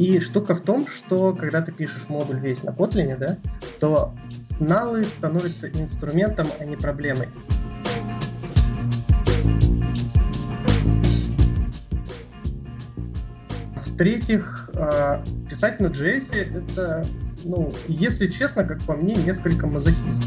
[0.00, 3.36] И штука в том, что когда ты пишешь модуль весь на Kotlin, да,
[3.80, 4.14] то
[4.58, 7.28] налы становятся инструментом, а не проблемой.
[13.76, 17.04] В-третьих, а, писать на JS это,
[17.44, 20.22] ну, если честно, как по мне, несколько мазохизм.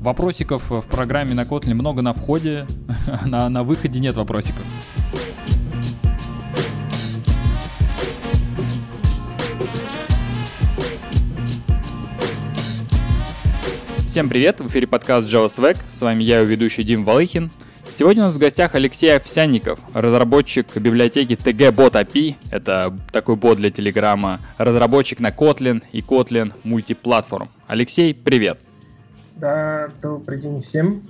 [0.00, 2.66] Вопросиков в программе на Kotlin много на входе,
[3.26, 4.62] на, на выходе нет вопросиков.
[14.08, 17.50] Всем привет, в эфире подкаст JavaSwag, с вами я, его ведущий Дим Валыхин.
[17.94, 23.70] Сегодня у нас в гостях Алексей Овсянников, разработчик библиотеки TG-Bot API, это такой бот для
[23.70, 27.50] Телеграма, разработчик на Kotlin и Kotlin мультиплатформ.
[27.66, 28.60] Алексей, привет!
[29.40, 31.02] Да, добрый день всем.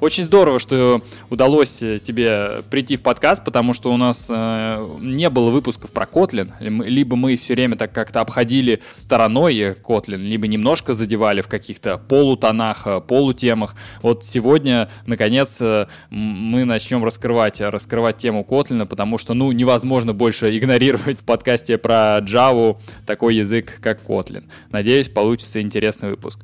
[0.00, 5.28] Очень здорово, что удалось э, тебе прийти в подкаст, потому что у нас э, не
[5.28, 6.52] было выпусков про Kotlin.
[6.58, 12.86] Либо мы все время так как-то обходили стороной Kotlin, либо немножко задевали в каких-то полутонах,
[12.86, 13.74] э, полутемах.
[14.00, 20.56] Вот сегодня, наконец, э, мы начнем раскрывать, раскрывать тему Kotlin, потому что, ну, невозможно больше
[20.56, 24.44] игнорировать в подкасте про Java такой язык, как Kotlin.
[24.70, 26.40] Надеюсь, получится интересный выпуск.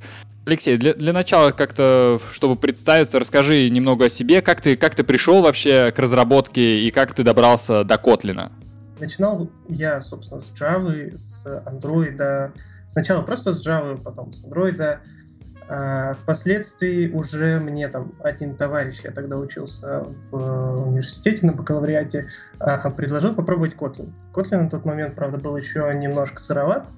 [0.46, 5.02] Алексей, для, для начала как-то, чтобы представиться, расскажи немного о себе, как ты, как ты
[5.02, 8.52] пришел вообще к разработке и как ты добрался до Котлина?
[9.00, 12.52] Начинал я, собственно, с Java, с Android.
[12.86, 15.00] Сначала просто с Java, потом с Android.
[15.68, 22.28] А впоследствии уже мне там один товарищ, я тогда учился в университете на бакалавриате,
[22.60, 24.12] а, предложил попробовать Kotlin.
[24.32, 26.88] Kotlin на тот момент, правда, был еще немножко сыроват,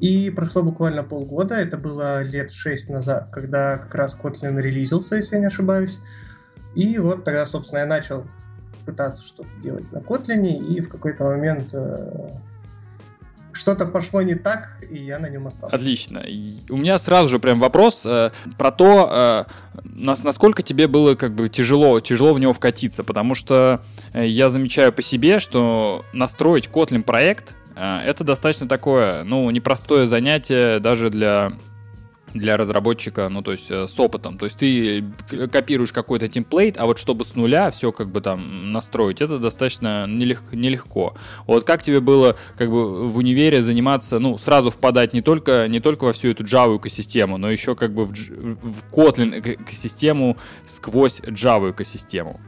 [0.00, 5.36] и прошло буквально полгода, это было лет шесть назад, когда как раз Kotlin релизился, если
[5.36, 5.98] я не ошибаюсь.
[6.74, 8.24] И вот тогда, собственно, я начал
[8.84, 12.30] пытаться что-то делать на Kotlin, и в какой-то момент э,
[13.56, 15.74] что-то пошло не так, и я на нем остался.
[15.74, 16.22] Отлично.
[16.68, 21.34] У меня сразу же прям вопрос э, про то, э, нас, насколько тебе было как
[21.34, 23.80] бы тяжело, тяжело в него вкатиться, потому что
[24.12, 30.78] э, я замечаю по себе, что настроить Kotlin проект это достаточно такое, ну, непростое занятие
[30.80, 31.52] даже для
[32.38, 34.38] для разработчика, ну, то есть э, с опытом.
[34.38, 35.04] То есть ты
[35.48, 40.06] копируешь какой-то темплейт, а вот чтобы с нуля все как бы там настроить, это достаточно
[40.06, 41.14] нелег, нелегко.
[41.46, 45.80] Вот как тебе было как бы в универе заниматься, ну, сразу впадать не только, не
[45.80, 50.36] только во всю эту Java экосистему, но еще как бы в, в Kotlin экосистему
[50.66, 52.40] сквозь Java экосистему?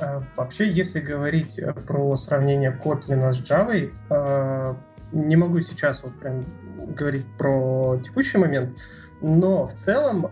[0.00, 4.74] Э, вообще, если говорить э, про сравнение Kotlin с Java, э,
[5.12, 6.44] не могу сейчас вот прям
[6.96, 8.76] говорить про текущий момент,
[9.22, 10.28] но в целом,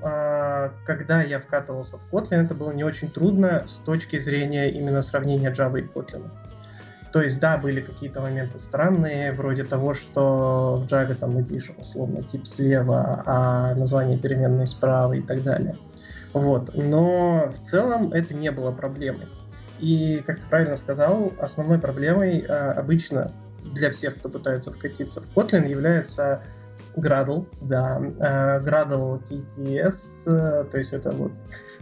[0.84, 5.50] когда я вкатывался в Kotlin, это было не очень трудно с точки зрения именно сравнения
[5.50, 6.28] Java и Kotlin.
[7.12, 11.76] То есть, да, были какие-то моменты странные, вроде того, что в Java там мы пишем
[11.78, 15.76] условно тип слева, а название переменной справа и так далее.
[16.34, 16.74] Вот.
[16.74, 19.26] Но в целом это не было проблемой.
[19.82, 23.32] И, как ты правильно сказал, основной проблемой э, обычно
[23.75, 26.41] для всех, кто пытается вкатиться в Kotlin, является
[26.94, 31.32] Gradle, да, э, Gradle KTS, э, то есть это вот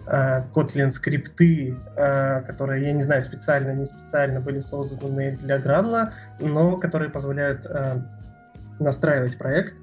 [0.07, 7.11] Kotlin скрипты, которые, я не знаю, специально, не специально были созданы для Gradle, но которые
[7.11, 7.67] позволяют
[8.81, 9.75] настраивать проект,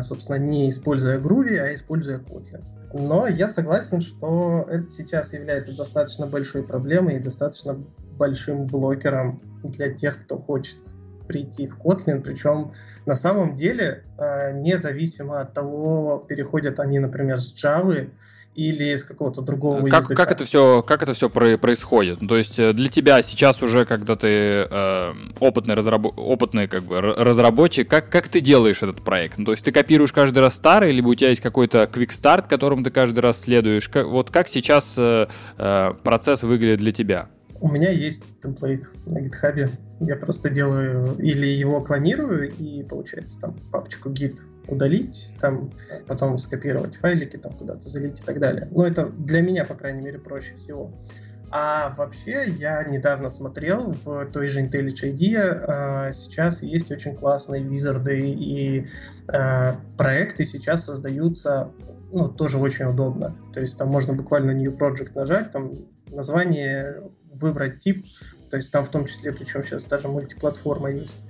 [0.00, 2.62] собственно, не используя Groovy, а используя Kotlin.
[2.92, 7.74] Но я согласен, что это сейчас является достаточно большой проблемой и достаточно
[8.18, 10.78] большим блокером для тех, кто хочет
[11.26, 12.72] прийти в Kotlin, причем
[13.06, 18.10] на самом деле э, независимо от того, переходят они, например, с Java
[18.54, 20.24] или из какого-то другого как, языка.
[20.24, 22.20] Как это все, как это все происходит?
[22.26, 24.28] То есть э, для тебя сейчас уже, когда ты
[24.70, 26.06] э, опытный, разраб...
[26.18, 29.38] опытный как бы, разработчик, как, как ты делаешь этот проект?
[29.38, 32.84] Ну, то есть ты копируешь каждый раз старый, либо у тебя есть какой-то start, которым
[32.84, 33.88] ты каждый раз следуешь?
[33.88, 37.28] Как, вот как сейчас э, э, процесс выглядит для тебя?
[37.62, 39.70] У меня есть темплейт на GitHub.
[40.00, 45.72] Я просто делаю или его клонирую и получается там папочку git удалить, там
[46.08, 48.66] потом скопировать файлики, там куда-то залить и так далее.
[48.72, 50.92] Но это для меня, по крайней мере, проще всего.
[51.52, 57.62] А вообще, я недавно смотрел в той же IntelliJ IDEA, э, сейчас есть очень классные
[57.62, 58.88] визарды и
[59.28, 61.70] э, проекты сейчас создаются
[62.10, 63.36] ну, тоже очень удобно.
[63.54, 65.74] То есть там можно буквально New Project нажать, там
[66.10, 67.02] название
[67.42, 68.06] выбрать тип,
[68.50, 71.24] то есть там в том числе, причем сейчас даже мультиплатформа есть.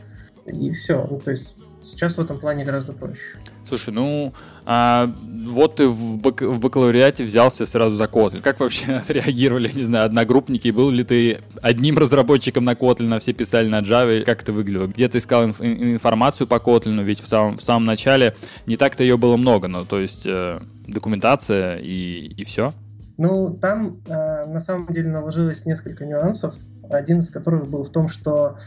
[0.47, 1.07] И все.
[1.09, 3.39] Ну, то есть сейчас в этом плане гораздо проще.
[3.69, 4.33] Слушай, ну,
[4.65, 5.11] а
[5.47, 8.41] вот ты в, бак в бакалавриате взялся сразу за Kotlin.
[8.41, 10.71] Как вообще отреагировали, не знаю, одногруппники?
[10.71, 14.23] Был ли ты одним разработчиком на Kotlin, а все писали на Java?
[14.23, 14.87] Как это выглядело?
[14.87, 17.03] Где ты искал инф информацию по Kotlin?
[17.03, 18.35] Ведь в самом, в самом начале
[18.67, 22.73] не так-то ее было много, но то есть э, документация и, и все.
[23.19, 26.55] Ну, там э, на самом деле наложилось несколько нюансов,
[26.91, 28.59] один из которых был в том, что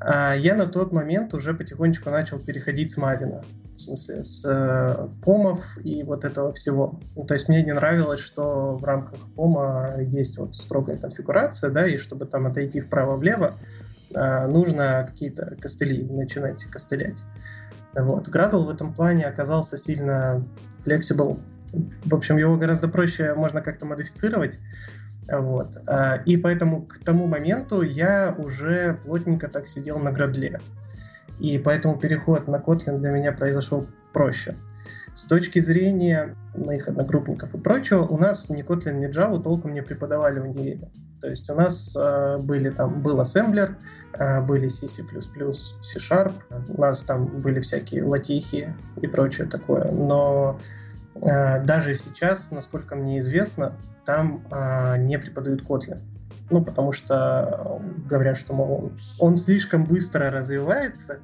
[0.00, 3.42] э, я на тот момент уже потихонечку начал переходить с Мавина,
[3.76, 7.00] в смысле с э, помов и вот этого всего.
[7.16, 11.86] Ну, то есть мне не нравилось, что в рамках пома есть вот строгая конфигурация, да,
[11.86, 13.54] и чтобы там отойти вправо-влево,
[14.14, 17.22] э, нужно какие-то костыли начинать костылять.
[17.94, 18.28] Вот.
[18.28, 20.42] Gradle в этом плане оказался сильно
[20.86, 21.38] flexible
[21.72, 24.58] в общем, его гораздо проще можно как-то модифицировать.
[25.30, 25.76] Вот.
[25.86, 30.60] А, и поэтому к тому моменту я уже плотненько так сидел на градле.
[31.38, 34.54] И поэтому переход на Kotlin для меня произошел проще.
[35.14, 39.82] С точки зрения моих одногруппников и прочего, у нас ни Kotlin, ни Java толком не
[39.82, 40.90] преподавали в универе.
[41.20, 43.76] То есть у нас э, были там, был ассемблер,
[44.14, 46.32] э, были C, C-Sharp,
[46.68, 50.58] у нас там были всякие латихи и прочее такое, но
[51.14, 56.00] даже сейчас, насколько мне известно, там э, не преподают Kotlin.
[56.50, 61.20] Ну, потому что э, говорят, что мол, он слишком быстро развивается,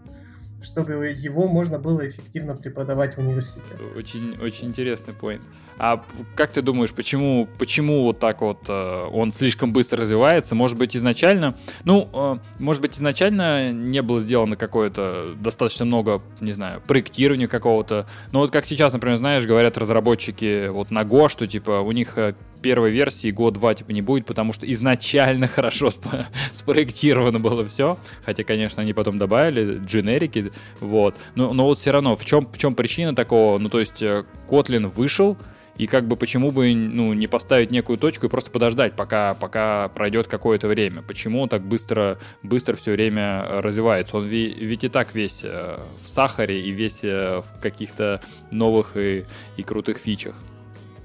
[0.62, 3.82] чтобы его можно было эффективно преподавать в университете.
[3.96, 5.42] Очень, очень интересный point.
[5.78, 6.04] А
[6.34, 10.54] как ты думаешь, почему, почему вот так вот э, он слишком быстро развивается?
[10.54, 11.54] Может быть, изначально,
[11.84, 18.06] ну, э, может быть, изначально не было сделано какое-то достаточно много, не знаю, проектирования какого-то.
[18.32, 22.18] Но вот как сейчас, например, знаешь, говорят разработчики вот на Go, что типа у них
[22.18, 27.98] э, первой версии год-два типа не будет, потому что изначально хорошо спро- спроектировано было все.
[28.24, 31.14] Хотя, конечно, они потом добавили дженерики, вот.
[31.34, 33.58] Но, но вот все равно, в чем, в чем причина такого?
[33.58, 34.02] Ну, то есть
[34.48, 35.36] Kotlin вышел,
[35.78, 39.88] и как бы почему бы ну, не поставить некую точку и просто подождать, пока, пока
[39.88, 41.02] пройдет какое-то время?
[41.02, 44.16] Почему он так быстро, быстро все время развивается?
[44.16, 48.20] Он ведь и так весь э, в сахаре и весь э, в каких-то
[48.50, 49.24] новых и,
[49.56, 50.34] и крутых фичах.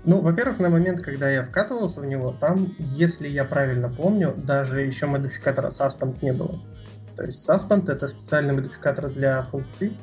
[0.06, 4.82] Ну, во-первых, на момент, когда я вкатывался в него, там, если я правильно помню, даже
[4.82, 6.60] еще модификатора Suspend не было.
[7.16, 9.98] То есть Suspend— это специальный модификатор для функций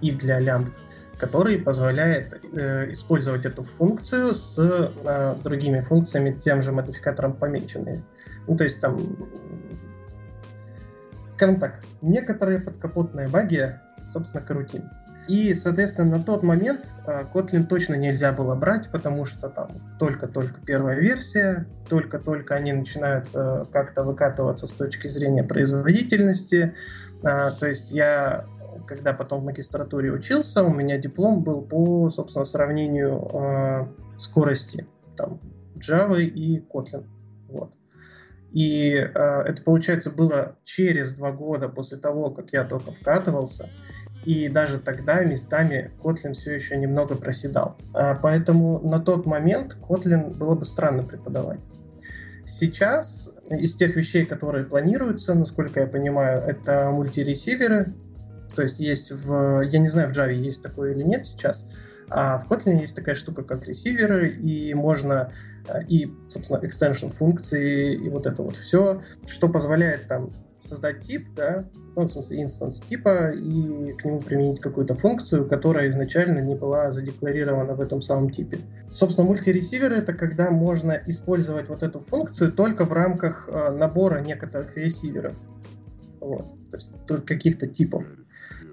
[0.00, 0.74] и для лямбд
[1.20, 8.02] который позволяет э, использовать эту функцию с э, другими функциями, тем же модификатором помеченные.
[8.48, 8.98] Ну, то есть там,
[11.28, 13.78] скажем так, некоторые подкапотные баги,
[14.10, 14.88] собственно, карутин.
[15.30, 20.60] И, соответственно, на тот момент э, Kotlin точно нельзя было брать, потому что там только-только
[20.66, 26.74] первая версия, только-только они начинают э, как-то выкатываться с точки зрения производительности.
[27.22, 28.44] Э, то есть я
[28.88, 33.86] когда потом в магистратуре учился, у меня диплом был по, собственно, сравнению э,
[34.18, 35.38] скорости там,
[35.76, 37.06] Java и Kotlin.
[37.46, 37.72] Вот.
[38.50, 43.68] И э, это, получается, было через два года после того, как я только вкатывался.
[44.24, 47.76] И даже тогда местами Kotlin все еще немного проседал.
[47.94, 51.60] А, поэтому на тот момент Kotlin было бы странно преподавать.
[52.44, 57.94] Сейчас из тех вещей, которые планируются, насколько я понимаю, это мультиресиверы,
[58.54, 61.66] то есть есть в, я не знаю, в Java есть такое или нет сейчас,
[62.08, 65.32] а в Kotlin есть такая штука, как ресиверы, и можно
[65.68, 71.28] э, и, собственно, extension функции, и вот это вот все, что позволяет там создать тип,
[71.34, 71.64] да,
[71.96, 76.90] ну, в смысле, инстанс типа, и к нему применить какую-то функцию, которая изначально не была
[76.90, 78.58] задекларирована в этом самом типе.
[78.88, 84.76] Собственно, мультиресивер— это когда можно использовать вот эту функцию только в рамках э, набора некоторых
[84.76, 85.36] ресиверов.
[86.20, 86.90] Вот, то есть
[87.26, 88.04] каких-то типов.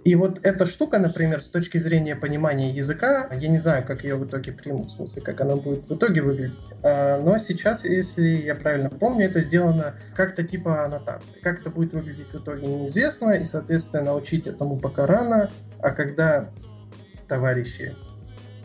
[0.07, 4.15] И вот эта штука, например, с точки зрения понимания языка, я не знаю, как ее
[4.15, 6.55] в итоге примут, в смысле, как она будет в итоге выглядеть.
[6.81, 11.41] А, но сейчас, если я правильно помню, это сделано как-то типа аннотации.
[11.41, 15.49] Как это будет выглядеть в итоге неизвестно, и, соответственно, учить этому пока рано.
[15.79, 16.51] А когда
[17.27, 17.93] товарищи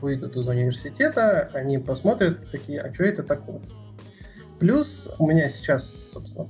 [0.01, 3.61] выйдут из университета, они посмотрят такие, а что это такое?
[4.61, 6.47] Плюс у меня сейчас, собственно,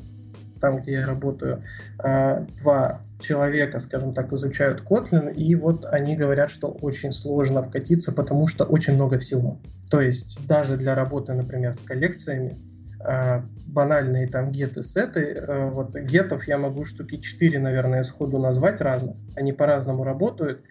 [0.62, 1.62] там, где я работаю,
[1.98, 8.12] а, два человека, скажем так, изучают Kotlin, и вот они говорят, что очень сложно вкатиться,
[8.12, 9.58] потому что очень много всего.
[9.90, 12.56] То есть даже для работы, например, с коллекциями,
[13.00, 18.80] а, банальные там геты, сеты, а, вот гетов я могу штуки 4, наверное, сходу назвать
[18.80, 20.62] разных, они по-разному работают,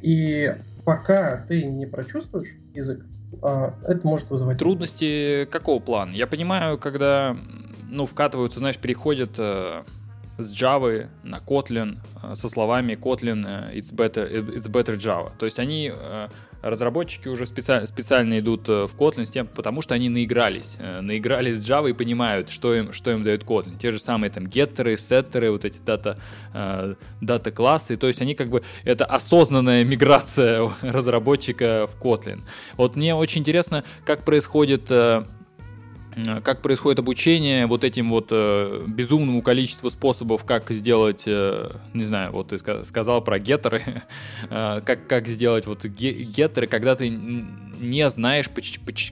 [0.00, 3.04] и пока ты не прочувствуешь язык,
[3.42, 4.58] это может вызывать...
[4.58, 6.12] Трудности какого плана?
[6.12, 7.36] Я понимаю, когда
[7.90, 9.82] ну, вкатываются, знаешь, переходят э,
[10.38, 11.98] с Java на Kotlin
[12.34, 15.30] со словами Kotlin it's better, it's better Java.
[15.38, 15.92] То есть они
[16.60, 20.78] разработчики уже специально, специально идут в Kotlin с тем, потому что они наигрались.
[21.02, 23.78] Наигрались с Java и понимают, что им, что им дает Kotlin.
[23.78, 26.18] Те же самые там геттеры, сеттеры, вот эти дата,
[27.20, 27.96] дата классы.
[27.96, 32.42] То есть они как бы это осознанная миграция разработчика в Kotlin.
[32.76, 35.24] Вот мне очень интересно, как происходит Э,
[36.44, 42.32] как происходит обучение вот этим вот э, безумному количеству способов, как сделать, э, не знаю,
[42.32, 43.82] вот ты сказал про геттеры,
[44.50, 48.48] э, как, как сделать вот геттеры, когда ты не знаешь,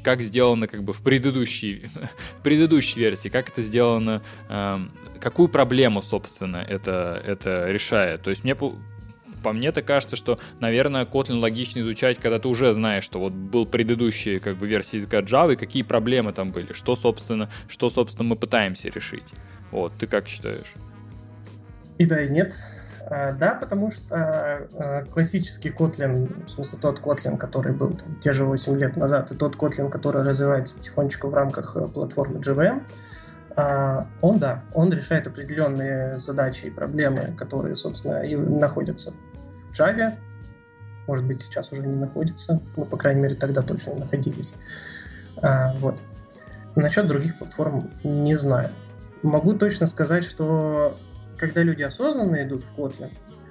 [0.03, 1.87] как сделано как бы в предыдущей,
[2.39, 4.79] в предыдущей версии, как это сделано, э,
[5.21, 8.23] какую проблему, собственно, это, это решает.
[8.23, 8.57] То есть мне
[9.43, 13.33] по мне так кажется, что, наверное, Kotlin логично изучать, когда ты уже знаешь, что вот
[13.33, 17.91] был предыдущий как бы версия языка Java, и какие проблемы там были, что, собственно, что,
[17.91, 19.27] собственно, мы пытаемся решить.
[19.71, 20.73] Вот, ты как считаешь?
[21.99, 22.55] И да, и нет.
[23.07, 28.33] А, да, потому что а, классический Kotlin, в смысле тот Kotlin, который был там, те
[28.33, 32.83] же 8 лет назад, и тот Kotlin, который развивается потихонечку в рамках э, платформы JVM,
[33.57, 40.15] он, да, он решает определенные задачи и проблемы, которые, собственно, и находятся в Java.
[41.07, 44.55] Может быть, сейчас уже не находятся, но, по крайней мере, тогда точно находились.
[45.43, 46.01] А, вот.
[46.77, 48.71] Насчет других платформ не знаю.
[49.23, 50.97] Могу точно сказать, что
[51.37, 53.11] когда люди осознанно идут в Kotlin,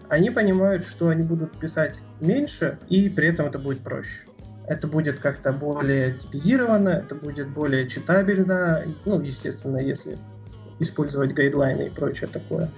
[0.10, 4.28] они понимают, что они будут писать меньше, и при этом это будет проще
[4.72, 10.18] это будет как-то более типизировано, это будет более читабельно, ну, естественно, если
[10.80, 12.70] использовать гайдлайны и прочее такое.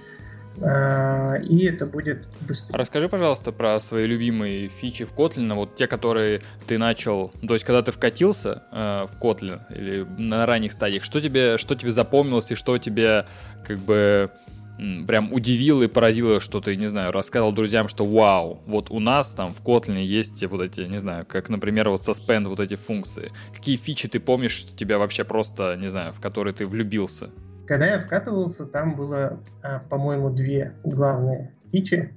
[0.60, 2.76] А, и это будет быстрее.
[2.76, 7.64] Расскажи, пожалуйста, про свои любимые фичи в Kotlin, вот те, которые ты начал, то есть
[7.64, 12.50] когда ты вкатился э, в Kotlin или на ранних стадиях, что тебе, что тебе запомнилось
[12.50, 13.26] и что тебе
[13.66, 14.30] как бы
[14.76, 19.32] прям удивило и поразило, что ты, не знаю, рассказал друзьям, что вау, вот у нас
[19.34, 23.32] там в Kotlin есть вот эти, не знаю, как, например, вот suspend, вот эти функции.
[23.54, 27.30] Какие фичи ты помнишь, что тебя вообще просто, не знаю, в которые ты влюбился?
[27.66, 32.12] Когда я вкатывался, там было, а, по-моему, две главные фичи.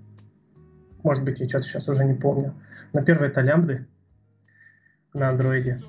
[1.04, 2.54] Может быть, я что-то сейчас уже не помню.
[2.92, 3.88] Но первое это лямбды
[5.14, 5.80] на андроиде.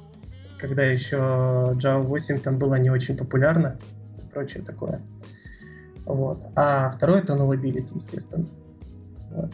[0.61, 3.79] Когда еще Java 8 там была не очень популярна
[4.23, 5.01] и прочее такое.
[6.09, 6.47] Вот.
[6.57, 8.47] А второй это nullability, естественно.
[9.31, 9.53] Вот.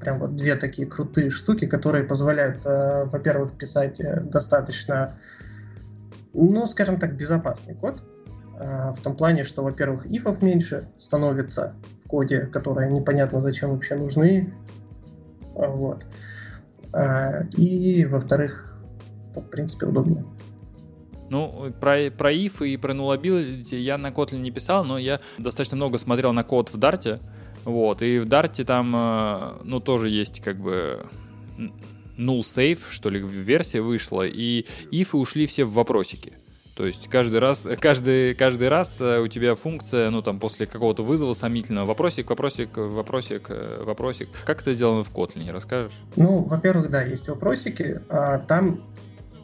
[0.00, 5.16] Прям вот две такие крутые штуки, которые позволяют, э, во-первых, писать э, достаточно,
[6.32, 8.02] ну, скажем так, безопасный код.
[8.58, 13.94] Э, в том плане, что, во-первых, ифов меньше становится в коде, которые непонятно зачем вообще
[13.94, 14.52] нужны.
[15.54, 16.04] Вот.
[16.92, 18.76] Э, и, во-вторых,
[19.36, 20.24] в принципе, удобнее.
[21.30, 25.76] Ну, про, про if и про nullability я на Kotlin не писал, но я достаточно
[25.76, 27.20] много смотрел на код в Dart.
[27.64, 31.06] Вот, и в Dart там, э, ну, тоже есть как бы
[32.18, 36.34] null safe, что ли, версия вышла, и if ушли все в вопросики.
[36.76, 41.04] То есть каждый раз, каждый, каждый раз э, у тебя функция, ну там после какого-то
[41.04, 44.28] вызова сомнительного, вопросик, вопросик, вопросик, э, вопросик.
[44.44, 45.92] Как это сделано в Kotlin, расскажешь?
[46.16, 48.00] Ну, во-первых, да, есть вопросики.
[48.08, 48.80] А, там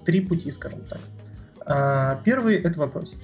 [0.04, 0.98] три пути, скажем так.
[1.66, 3.18] А, первый это вопросик.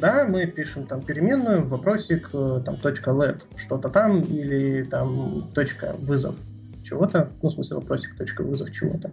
[0.00, 5.96] Да, мы пишем там переменную, вопросик, э, там, точка .let, что-то там, или там точка
[5.98, 6.36] вызов
[6.82, 9.10] чего-то, ну, в смысле вопросик, точка вызов чего-то.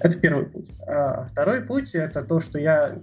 [0.00, 0.70] Это первый путь.
[0.86, 2.96] А второй путь это то, что я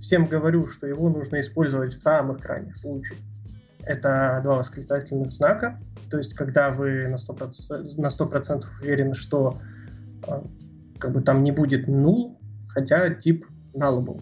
[0.00, 3.18] всем говорю, что его нужно использовать в самых крайних случаях.
[3.84, 9.58] Это два восклицательных знака, то есть когда вы на 100%, на 100% уверены, что
[10.28, 10.44] а,
[10.98, 12.36] как бы там не будет null,
[12.68, 14.20] хотя тип nullable.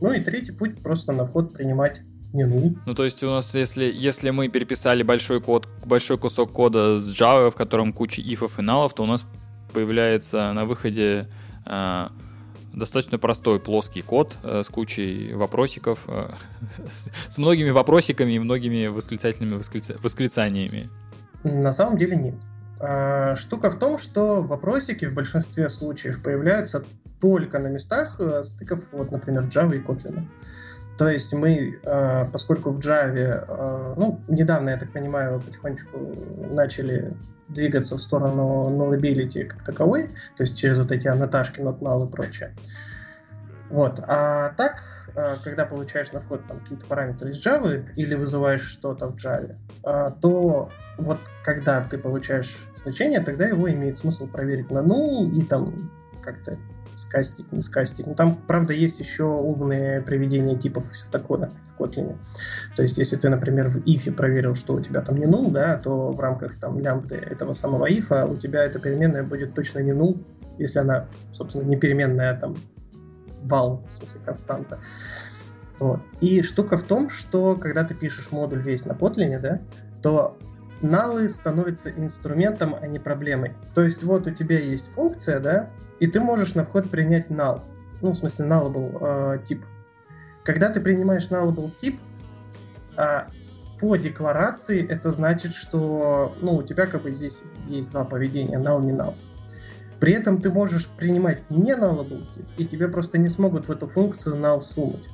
[0.00, 2.76] Ну и третий путь просто на вход принимать не ну.
[2.86, 7.08] Ну, то есть у нас, если, если мы переписали большой код, большой кусок кода с
[7.08, 9.24] Java, в котором куча ифов и налов, то у нас
[9.72, 11.26] появляется на выходе
[11.66, 12.08] э,
[12.72, 16.30] достаточно простой плоский код э, с кучей вопросиков, э,
[16.92, 20.88] с, с многими вопросиками и многими восклицательными восклица, восклицаниями.
[21.42, 22.34] На самом деле нет.
[23.38, 26.82] Штука в том, что вопросики в большинстве случаев появляются
[27.20, 30.26] только на местах э, стыков, вот, например, Java и Kotlin.
[30.96, 35.98] То есть мы, э, поскольку в Java, э, ну, недавно, я так понимаю, потихонечку
[36.50, 37.14] начали
[37.48, 42.10] двигаться в сторону nullability как таковой, то есть через вот эти аннотажки, not null и
[42.10, 42.54] прочее.
[43.70, 44.00] Вот.
[44.06, 44.82] А так,
[45.44, 49.56] когда получаешь на вход там какие-то параметры из Java или вызываешь что-то в Java,
[50.20, 55.74] то вот когда ты получаешь значение, тогда его имеет смысл проверить на null и там
[56.22, 56.58] как-то
[56.94, 58.06] скастить, не скастить.
[58.06, 62.18] Но там, правда, есть еще умные приведения типов и все такое в Kotlin.
[62.76, 65.76] То есть, если ты, например, в if проверил, что у тебя там не null, да,
[65.78, 69.92] то в рамках там лямбды этого самого if у тебя эта переменная будет точно не
[69.92, 70.22] null,
[70.58, 72.56] если она, собственно, не переменная, а там
[73.42, 74.78] вал, в смысле константа.
[75.78, 76.00] Вот.
[76.20, 79.60] И штука в том, что когда ты пишешь модуль весь на Kotlin, да,
[80.02, 80.38] то
[80.82, 83.54] налы становятся инструментом, а не проблемой.
[83.74, 87.62] То есть вот у тебя есть функция, да, и ты можешь на вход принять null.
[88.00, 89.64] Ну, в смысле, nullable э, тип.
[90.44, 92.00] Когда ты принимаешь nullable тип,
[92.96, 93.22] э,
[93.78, 98.82] по декларации это значит, что ну, у тебя как бы здесь есть два поведения, null,
[98.82, 99.14] не null.
[100.00, 103.86] При этом ты можешь принимать не nullable тип, и тебе просто не смогут в эту
[103.86, 105.06] функцию null сунуть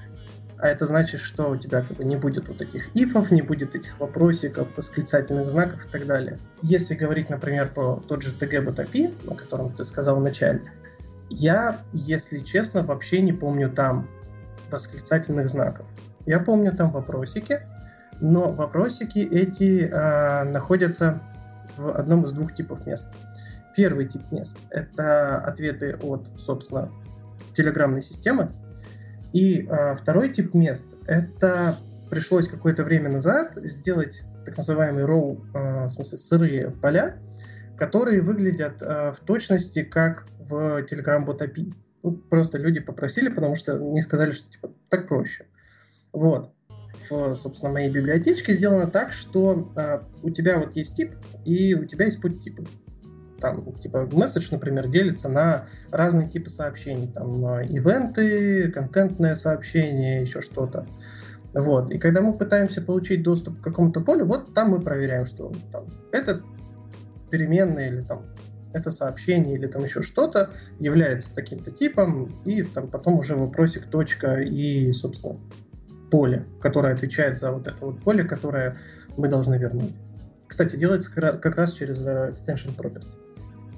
[0.58, 3.75] а это значит, что у тебя как бы не будет вот этих ифов, не будет
[3.75, 6.38] этих вопросиков, восклицательных знаков и так далее.
[6.62, 10.62] Если говорить, например, про тот же TG-BOTAPI, о котором ты сказал в начале,
[11.28, 14.08] я, если честно, вообще не помню там
[14.70, 15.86] восклицательных знаков.
[16.25, 17.60] Я помню там вопросики,
[18.20, 21.20] но вопросики эти э, находятся
[21.76, 23.08] в одном из двух типов мест.
[23.76, 26.90] Первый тип мест— это ответы от, собственно,
[27.54, 28.50] телеграммной системы,
[29.33, 31.76] и э, второй тип мест— это
[32.11, 37.18] пришлось какое-то время назад сделать так называемые row, э, в смысле сырые поля,
[37.76, 41.75] которые выглядят э, в точности как в Telegram Bot API.
[42.02, 45.47] Ну, просто люди попросили, потому что не сказали, что типа так проще.
[46.12, 46.52] Вот.
[47.11, 51.14] В, собственно, моей библиотечке сделано так, что э, у тебя вот есть тип,
[51.45, 52.64] и у тебя есть подтипы
[53.40, 60.87] там, типа, месседж, например, делится на разные типы сообщений, там, ивенты, контентное сообщение, еще что-то.
[61.55, 61.90] Вот.
[61.90, 65.87] И когда мы пытаемся получить доступ к какому-то полю, вот там мы проверяем, что там,
[66.12, 66.43] это
[67.31, 68.25] переменная или там
[68.73, 74.40] это сообщение или там еще что-то является таким-то типом, и там потом уже вопросик, точка
[74.43, 75.38] и, собственно,
[76.11, 78.76] поле, которое отвечает за вот это вот поле, которое
[79.16, 79.95] мы должны вернуть.
[80.47, 83.09] Кстати, делается как раз через э, extension property.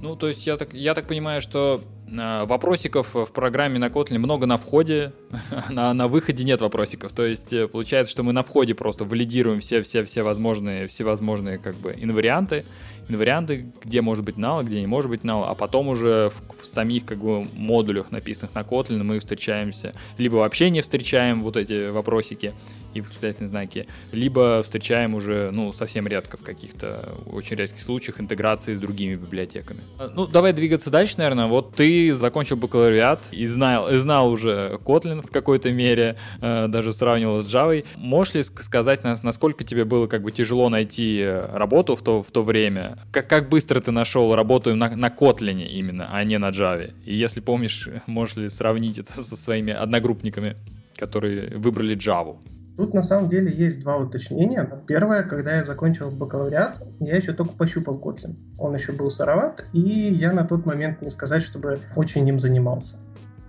[0.00, 4.18] Ну, то есть я так, я так понимаю, что э, вопросиков в программе на Kotlin
[4.18, 5.12] много на входе,
[5.70, 7.12] на, на выходе нет вопросиков.
[7.12, 11.96] То есть э, получается, что мы на входе просто валидируем все-все-все возможные, всевозможные как бы
[11.98, 12.64] инварианты,
[13.08, 16.66] инварианты, где может быть null, где не может быть null, а потом уже в, в
[16.66, 21.90] самих как бы модулях, написанных на Kotlin, мы встречаемся, либо вообще не встречаем вот эти
[21.90, 22.52] вопросики,
[22.98, 28.74] и восклицательные знаки, либо встречаем уже, ну, совсем редко в каких-то очень редких случаях интеграции
[28.74, 29.80] с другими библиотеками.
[30.14, 31.46] Ну, давай двигаться дальше, наверное.
[31.46, 36.92] Вот ты закончил бакалавриат и знал, и знал уже Kotlin в какой-то мере, э, даже
[36.92, 37.84] сравнивал с Java.
[37.96, 42.42] Можешь ли сказать, насколько тебе было как бы тяжело найти работу в то, в то
[42.42, 42.98] время?
[43.12, 46.92] Как, как быстро ты нашел работу на, на Kotlin именно, а не на Java?
[47.04, 50.56] И если помнишь, можешь ли сравнить это со своими одногруппниками,
[50.96, 52.36] которые выбрали Java?
[52.78, 54.64] Тут на самом деле есть два уточнения.
[54.86, 58.36] Первое, когда я закончил бакалавриат, я еще только пощупал Kotlin.
[58.56, 62.98] Он еще был сыроват, и я на тот момент не сказать, чтобы очень им занимался.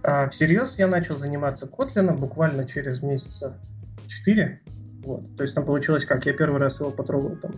[0.02, 3.60] А всерьез я начал заниматься Kotlin буквально через месяца
[4.08, 4.62] 4.
[5.04, 5.38] Вот.
[5.38, 7.52] То есть там получилось как, я первый раз его потрогал там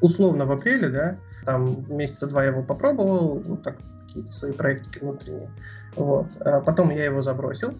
[0.00, 5.00] условно в апреле, да, там месяца два я его попробовал, ну так, какие-то свои проектики
[5.00, 5.50] внутренние.
[5.96, 6.28] Вот.
[6.38, 7.74] А потом я его забросил,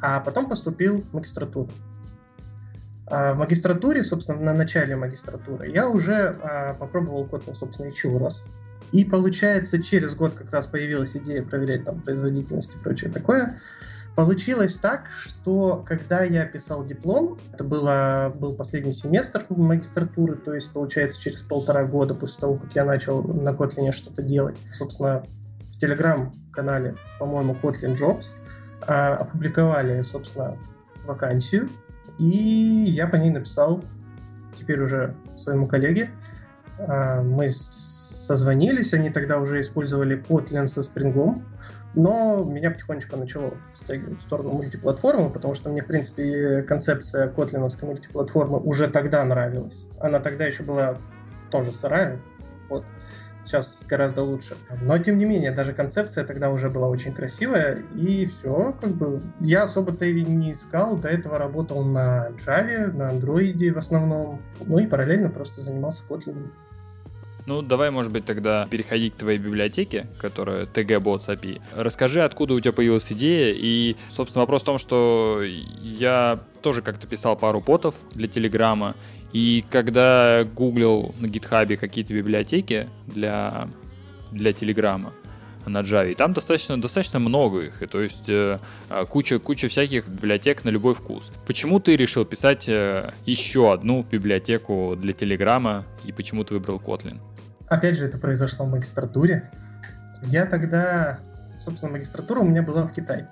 [0.00, 1.68] а потом поступил в магистратуру.
[3.06, 8.44] А в магистратуре, собственно, на начале магистратуры, я уже а, попробовал Kotlin, собственно, еще раз.
[8.92, 13.60] И получается, через год как раз появилась идея проверять там производительность и прочее такое.
[14.14, 20.70] Получилось так, что когда я писал диплом, это было, был последний семестр магистратуры, то есть,
[20.72, 25.24] получается, через полтора года после того, как я начал на Kotlin что-то делать, собственно,
[25.60, 28.26] в телеграм-канале, по-моему, Kotlin Jobs,
[28.86, 30.58] а, опубликовали, собственно,
[31.06, 31.70] вакансию,
[32.18, 33.82] и я по ней написал
[34.58, 36.10] теперь уже своему коллеге.
[36.78, 41.42] А, мы созвонились, они тогда уже использовали Kotlin со Spring,
[41.94, 47.88] но меня потихонечку начало стягивать в сторону мультиплатформы, потому что мне, в принципе, концепция котлиновской
[47.88, 49.84] мультиплатформы уже тогда нравилась.
[50.00, 50.96] Она тогда еще была
[51.50, 52.18] тоже сырая,
[52.70, 52.84] вот
[53.44, 54.56] сейчас гораздо лучше.
[54.82, 59.20] Но, тем не менее, даже концепция тогда уже была очень красивая, и все, как бы,
[59.40, 64.78] я особо-то и не искал, до этого работал на Java, на Android в основном, ну
[64.78, 66.50] и параллельно просто занимался Kotlin.
[67.44, 71.60] Ну, давай, может быть, тогда переходить к твоей библиотеке, которая TG-Bots API.
[71.74, 77.08] Расскажи, откуда у тебя появилась идея, и, собственно, вопрос в том, что я тоже как-то
[77.08, 78.94] писал пару потов для Телеграма,
[79.32, 83.68] и когда гуглил на гитхабе какие-то библиотеки для,
[84.30, 85.12] для Телеграма,
[85.66, 89.68] на Java, и там достаточно, достаточно много их, и то есть э, а, куча, куча
[89.68, 91.30] всяких библиотек на любой вкус.
[91.46, 97.18] Почему ты решил писать э, еще одну библиотеку для Телеграма, и почему ты выбрал Kotlin?
[97.68, 99.50] Опять же, это произошло в магистратуре.
[100.24, 101.20] Я тогда,
[101.58, 103.28] собственно, магистратура у меня была в Китае.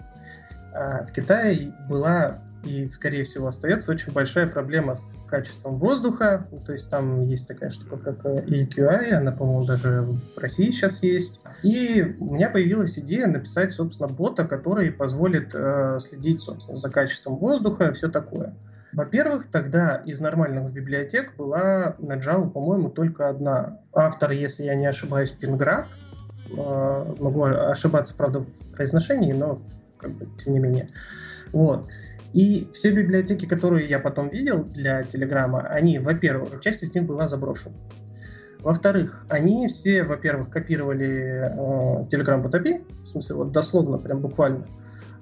[0.72, 6.46] А в Китае была и, скорее всего, остается очень большая проблема с качеством воздуха.
[6.66, 11.40] То есть там есть такая штука, как EQI, она, по-моему, даже в России сейчас есть.
[11.62, 17.36] И у меня появилась идея написать, собственно, бота, который позволит э, следить, собственно, за качеством
[17.36, 18.54] воздуха и все такое.
[18.92, 23.78] Во-первых, тогда из нормальных библиотек была на Java, по-моему, только одна.
[23.92, 25.86] Автор, если я не ошибаюсь, Пинград.
[26.56, 29.62] Э, могу ошибаться, правда, в произношении, но
[29.96, 30.88] как бы, тем не менее.
[31.52, 31.88] Вот.
[32.32, 37.26] И все библиотеки, которые я потом видел для Телеграма, они, во-первых, часть из них была
[37.26, 37.74] заброшена.
[38.60, 44.66] Во-вторых, они все, во-первых, копировали э, Telegram в смысле, вот дословно, прям буквально.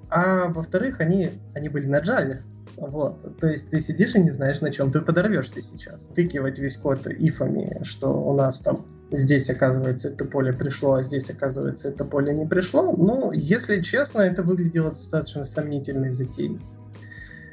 [0.09, 2.37] А во-вторых, они, они были на Java.
[2.75, 3.39] Вот.
[3.39, 6.05] То есть ты сидишь и не знаешь, на чем ты подорвешься сейчас.
[6.13, 11.29] Тыкивать весь код ифами, что у нас там здесь, оказывается, это поле пришло, а здесь,
[11.29, 12.95] оказывается, это поле не пришло.
[12.95, 16.59] Ну, если честно, это выглядело достаточно сомнительной затеей.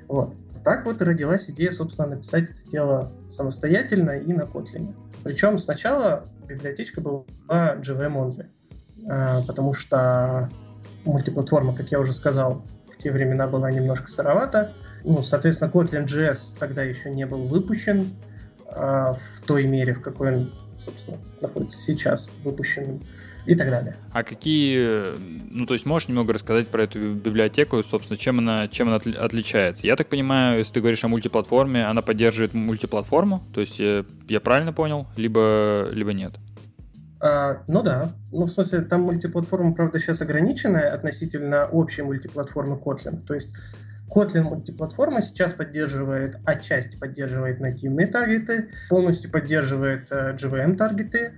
[0.09, 0.35] Вот.
[0.65, 4.95] Так вот и родилась идея, собственно, написать это дело самостоятельно и на Kotlin.
[5.23, 8.47] Причем сначала библиотечка была JVM only,
[9.09, 10.51] а, потому что
[11.05, 14.73] мультиплатформа, как я уже сказал, в те времена была немножко сыровата.
[15.05, 18.11] Ну, соответственно, Kotlin JS тогда еще не был выпущен
[18.69, 23.03] а, в той мере, в какой он, собственно, находится сейчас выпущенным
[23.47, 23.97] и так далее.
[24.13, 25.17] А какие,
[25.53, 29.87] ну то есть можешь немного рассказать про эту библиотеку, собственно, чем она, чем она отличается?
[29.87, 34.41] Я так понимаю, если ты говоришь о мультиплатформе, она поддерживает мультиплатформу, то есть я, я
[34.41, 36.35] правильно понял, либо, либо нет?
[37.21, 43.25] А, ну да, ну в смысле там мультиплатформа, правда, сейчас ограниченная относительно общей мультиплатформы Kotlin,
[43.27, 43.57] то есть
[44.09, 51.33] Kotlin мультиплатформа сейчас поддерживает, отчасти поддерживает нативные таргеты, полностью поддерживает э, JVM таргеты,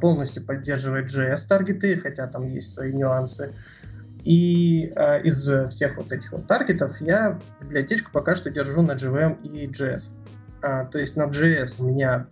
[0.00, 3.52] полностью поддерживает JS-таргеты, хотя там есть свои нюансы.
[4.22, 9.42] И э, из всех вот этих вот таргетов я библиотечку пока что держу на JVM
[9.42, 10.04] и JS.
[10.62, 12.26] А, то есть на JS у меня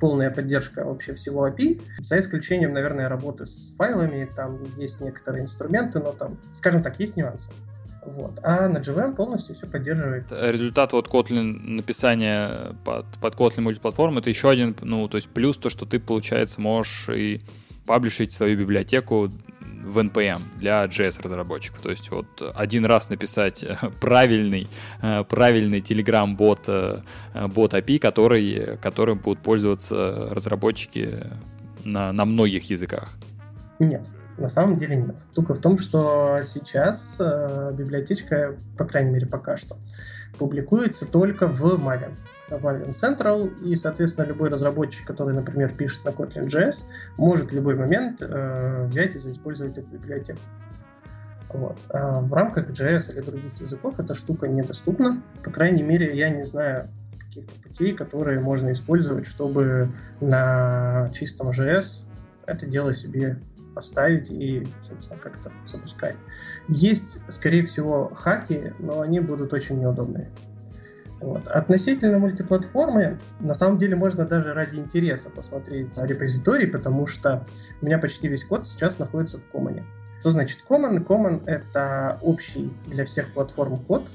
[0.00, 6.00] полная поддержка вообще всего API, за исключением, наверное, работы с файлами, там есть некоторые инструменты,
[6.00, 7.50] но там, скажем так, есть нюансы.
[8.06, 8.38] Вот.
[8.42, 10.30] А на JVM полностью все поддерживает.
[10.30, 15.56] Результат вот Kotlin написания под, под Kotlin мультиплатформ это еще один, ну, то есть плюс
[15.56, 17.42] то, что ты, получается, можешь и
[17.84, 21.80] паблишить свою библиотеку в NPM для JS разработчиков.
[21.80, 23.64] То есть вот один раз написать
[24.00, 24.68] правильный,
[25.00, 31.24] правильный Telegram бот, бот API, который, которым будут пользоваться разработчики
[31.84, 33.12] на, на многих языках.
[33.78, 35.16] Нет, на самом деле нет.
[35.32, 39.76] Штука в том, что сейчас э, библиотечка, по крайней мере пока что,
[40.38, 42.16] публикуется только в Maven.
[42.48, 46.84] В Maven Central, и, соответственно, любой разработчик, который, например, пишет на Kotlin JS,
[47.16, 50.40] может в любой момент э, взять и заиспользовать эту библиотеку.
[51.48, 51.78] Вот.
[51.90, 55.22] А в рамках JS или других языков эта штука недоступна.
[55.42, 62.02] По крайней мере, я не знаю каких-то путей, которые можно использовать, чтобы на чистом JS
[62.46, 63.38] это дело себе
[63.76, 66.16] поставить и, собственно, как-то запускать.
[66.66, 70.30] Есть, скорее всего, хаки, но они будут очень неудобные.
[71.20, 71.46] Вот.
[71.46, 77.46] Относительно мультиплатформы, на самом деле можно даже ради интереса посмотреть репозиторий, потому что
[77.82, 79.82] у меня почти весь код сейчас находится в Common.
[80.20, 81.06] Что значит Common?
[81.06, 84.08] Common— это общий для всех платформ код,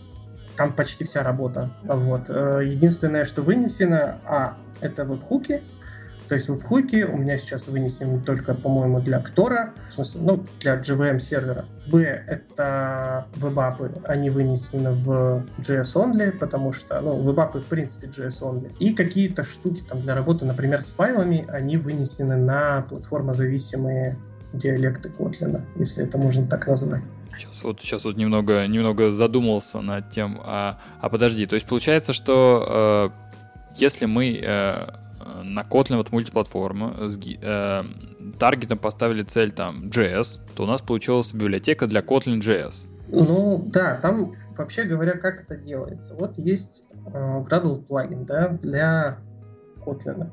[0.55, 1.69] там почти вся работа.
[1.83, 2.29] Вот.
[2.29, 5.61] Э, единственное, что вынесено, а, это веб-хуки,
[6.31, 10.79] то есть веб-хуки у меня сейчас вынесены только, по-моему, для Ктора, в смысле, ну, для
[10.79, 11.65] JVM сервера.
[11.87, 18.43] Б— это вебапы, они вынесены в JS Only, потому что, ну, вебапы в принципе JS
[18.43, 18.73] Only.
[18.79, 24.15] И какие-то штуки там для работы, например, с файлами, они вынесены на платформозависимые
[24.53, 27.03] диалекты Kotlin, если это можно так назвать.
[27.37, 32.13] Сейчас вот, сейчас вот немного, немного задумался над тем, а, а подожди, то есть получается,
[32.13, 34.75] что э, если мы э,
[35.43, 37.83] на Kotlin вот мультиплатформа с э,
[38.39, 42.73] таргетом поставили цель там JS, то у нас получилась библиотека для Kotlin JS.
[43.09, 46.15] Ну да, там вообще говоря, как это делается.
[46.15, 49.17] Вот есть э, Gradle плагин да, для
[49.85, 50.29] Kotlin.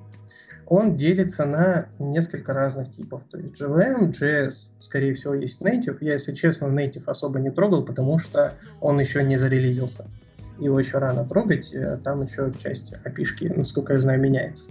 [0.67, 3.23] Он делится на несколько разных типов.
[3.31, 5.97] То есть JVM, JS, скорее всего, есть Native.
[6.03, 10.11] Я, если честно, Native особо не трогал, потому что он еще не зарелизился
[10.59, 14.71] его еще рано трогать, э, там еще часть опишки, насколько я знаю, меняется.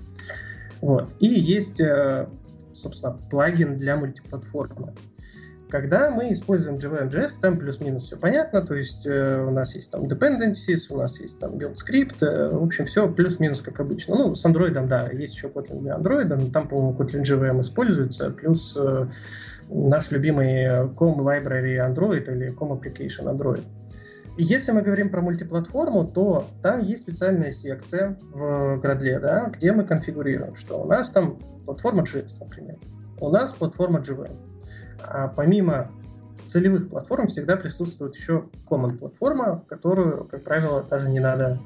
[0.82, 1.10] Вот.
[1.20, 2.28] И есть, э,
[2.74, 4.94] собственно, плагин для мультиплатформы.
[5.70, 10.06] Когда мы используем JVM.js, там плюс-минус все понятно, то есть э, у нас есть там
[10.06, 14.16] dependencies, у нас есть там build script, э, в общем, все плюс-минус как обычно.
[14.16, 18.30] Ну, с Android, да, есть еще Kotlin для Android, но там, по-моему, Kotlin JVM используется,
[18.30, 19.08] плюс э,
[19.70, 23.64] наш любимый COM library Android или COM application Android.
[24.38, 29.84] Если мы говорим про мультиплатформу, то там есть специальная секция в Gradle, да, где мы
[29.84, 32.78] конфигурируем, что у нас там платформа JS, например,
[33.20, 34.36] у нас платформа JVM,
[35.04, 35.92] а помимо
[36.46, 41.60] целевых платформ всегда присутствует еще common платформа, которую, как правило, даже не надо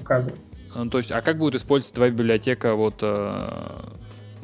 [0.00, 0.40] указывать.
[0.74, 3.48] Ну, то есть, а как будет использоваться твоя библиотека вот э,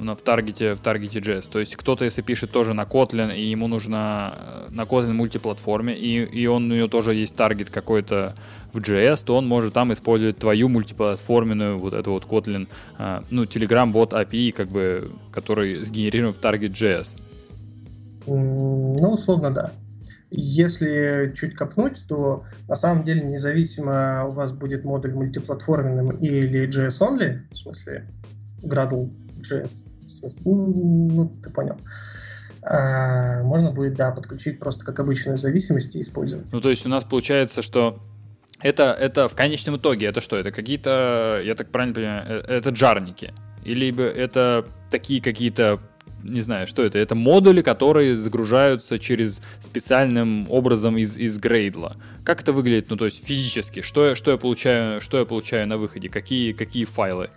[0.02, 1.48] в таргете, в таргете JS?
[1.50, 5.96] То есть, кто-то, если пишет тоже на Kotlin, и ему нужно э, на Kotlin мультиплатформе,
[5.96, 8.34] и, и он, у него тоже есть таргет какой-то
[8.72, 13.44] в JS, то он может там использовать твою мультиплатформенную вот эту вот Kotlin, э, ну,
[13.44, 17.08] Telegram бот API, как бы, который сгенерирован в таргет JS.
[18.26, 19.72] Ну, условно, да.
[20.34, 27.40] Если чуть копнуть, то на самом деле независимо у вас будет модуль мультиплатформенным или JS-only,
[27.50, 28.06] в смысле
[28.62, 29.10] Gradle
[29.42, 29.82] JS,
[30.44, 31.76] ну, ты понял,
[32.62, 36.52] а, можно будет, да, подключить просто как обычную зависимость и использовать.
[36.52, 37.98] Ну, то есть у нас получается, что
[38.60, 40.36] это, это в конечном итоге, это что?
[40.36, 43.34] Это какие-то, я так правильно понимаю, э, это джарники?
[43.64, 45.80] Или это такие какие-то
[46.22, 46.98] не знаю, что это.
[46.98, 51.96] Это модули, которые загружаются через специальным образом из, из Gradle.
[52.24, 53.82] Как это выглядит, ну, то есть физически?
[53.82, 56.08] Что, я, что, я, получаю, что я получаю на выходе?
[56.08, 57.30] Какие, какие файлы?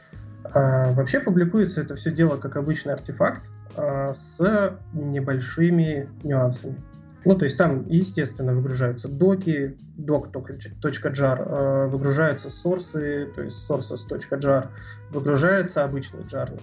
[0.54, 6.76] А, вообще публикуется это все дело как обычный артефакт а, с небольшими нюансами.
[7.24, 14.70] Ну, то есть там, естественно, выгружаются доки, doc.jar, а, выгружаются сорсы, то есть sources.jar,
[15.12, 16.62] выгружается обычный джарник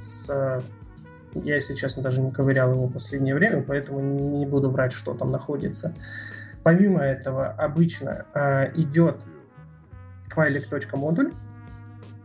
[0.00, 0.62] с
[1.44, 5.12] я, если честно, даже не ковырял его в последнее время, поэтому не буду врать, что
[5.12, 5.92] там находится.
[6.62, 8.24] Помимо этого, обычно
[8.74, 9.16] идет
[10.30, 10.64] файлик
[10.94, 11.45] .модуль, э,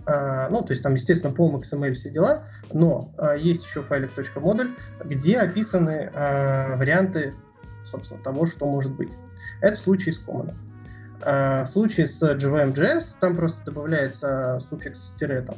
[0.05, 4.75] ну, то есть там, естественно, пом XML все дела, но э, есть еще файлик .модуль,
[5.03, 7.33] где описаны э, варианты,
[7.85, 9.11] собственно, того, что может быть.
[9.61, 10.53] Это случай с Common.
[11.23, 15.55] В случае с JVM.js там просто добавляется суффикс тире там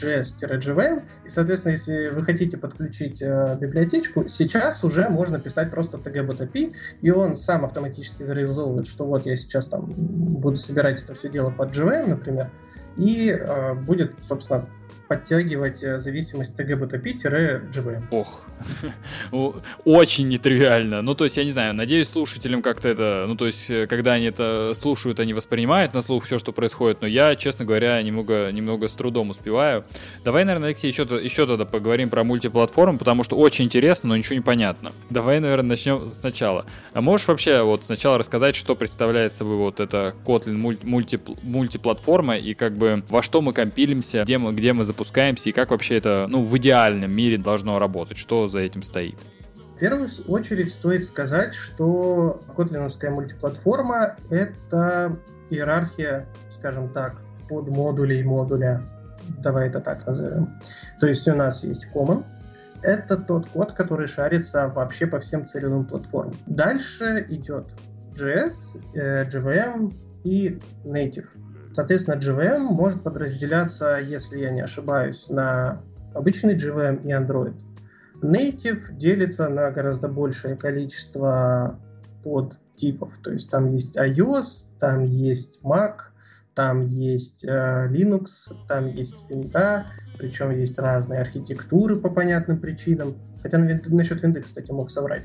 [0.00, 1.02] JS-JVM.
[1.24, 7.10] И, соответственно, если вы хотите подключить э, библиотечку, сейчас уже можно писать просто tg.bot и
[7.10, 11.76] он сам автоматически зареализовывает, что вот я сейчас там буду собирать это все дело под
[11.76, 12.50] JVM, например,
[12.96, 14.66] и э, будет, собственно,
[15.10, 18.04] подтягивать э, зависимость tg-btp-gvm.
[18.12, 18.42] Ох,
[19.84, 21.02] очень нетривиально.
[21.02, 24.12] Ну, то есть, я не знаю, надеюсь, слушателям как-то это, ну, то есть, э, когда
[24.12, 28.52] они это слушают, они воспринимают на слух все, что происходит, но я, честно говоря, немного,
[28.52, 29.84] немного с трудом успеваю.
[30.22, 34.36] Давай, наверное, Алексей, еще, еще тогда поговорим про мультиплатформу, потому что очень интересно, но ничего
[34.36, 34.92] не понятно.
[35.10, 36.66] Давай, наверное, начнем сначала.
[36.92, 42.54] А можешь вообще вот сначала рассказать, что представляет собой вот эта Kotlin мульти, мультиплатформа и
[42.54, 45.96] как бы во что мы компилимся, где мы, где мы запускаем запускаемся и как вообще
[45.96, 48.18] это ну, в идеальном мире должно работать?
[48.18, 49.16] Что за этим стоит?
[49.76, 55.16] В первую очередь стоит сказать, что котлиновская мультиплатформа— это
[55.48, 57.16] иерархия, скажем так,
[57.48, 58.82] под модулей модуля.
[59.42, 60.50] Давай это так назовем.
[61.00, 62.24] То есть у нас есть common,
[62.82, 66.34] это тот код, который шарится вообще по всем целевым платформам.
[66.46, 67.68] Дальше идет
[68.14, 68.52] JS,
[68.94, 71.28] JVM э, и Native.
[71.72, 75.80] Соответственно, JVM может подразделяться, если я не ошибаюсь, на
[76.14, 77.54] обычный JVM и Android.
[78.22, 81.78] Native делится на гораздо большее количество
[82.22, 83.16] подтипов.
[83.18, 85.96] То есть там есть iOS, там есть Mac,
[86.54, 89.86] там есть э, Linux, там есть винда,
[90.18, 93.14] причем есть разные архитектуры по понятным причинам.
[93.42, 95.22] Хотя на, насчет винды, кстати, мог соврать.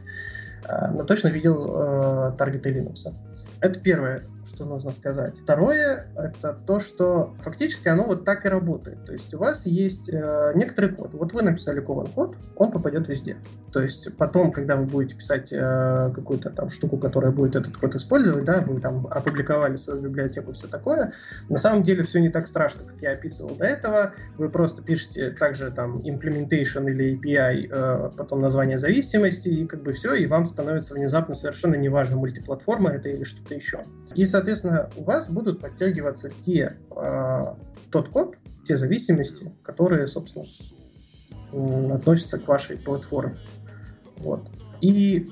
[0.68, 3.14] Э, но точно видел э, таргеты Linux.
[3.60, 5.38] Это первое что нужно сказать.
[5.40, 9.06] Второе, это то, что фактически оно вот так и работает.
[9.06, 11.12] То есть у вас есть э, некоторый код.
[11.14, 13.38] Вот вы написали common код, он попадет везде.
[13.72, 17.96] То есть потом, когда вы будете писать э, какую-то там штуку, которая будет этот код
[17.96, 21.12] использовать, да, вы там опубликовали свою библиотеку, все такое,
[21.50, 24.14] на самом деле все не так страшно, как я описывал до этого.
[24.38, 29.94] Вы просто пишете также там implementation или API, э, потом название зависимости, и как бы
[29.94, 33.82] все, и вам становится внезапно совершенно неважно, мультиплатформа это или что-то еще.
[34.14, 37.46] И, соответственно, у вас будут подтягиваться те, э,
[37.90, 38.36] тот код,
[38.68, 40.46] те зависимости, которые, собственно,
[41.96, 43.38] относятся к вашей платформе.
[44.18, 44.46] Вот.
[44.82, 45.32] И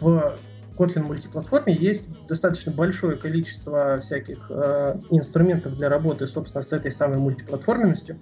[0.00, 0.38] в
[0.76, 7.18] Kotlin мультиплатформе есть достаточно большое количество всяких э, инструментов для работы, собственно, с этой самой
[7.18, 8.20] мультиплатформенностью.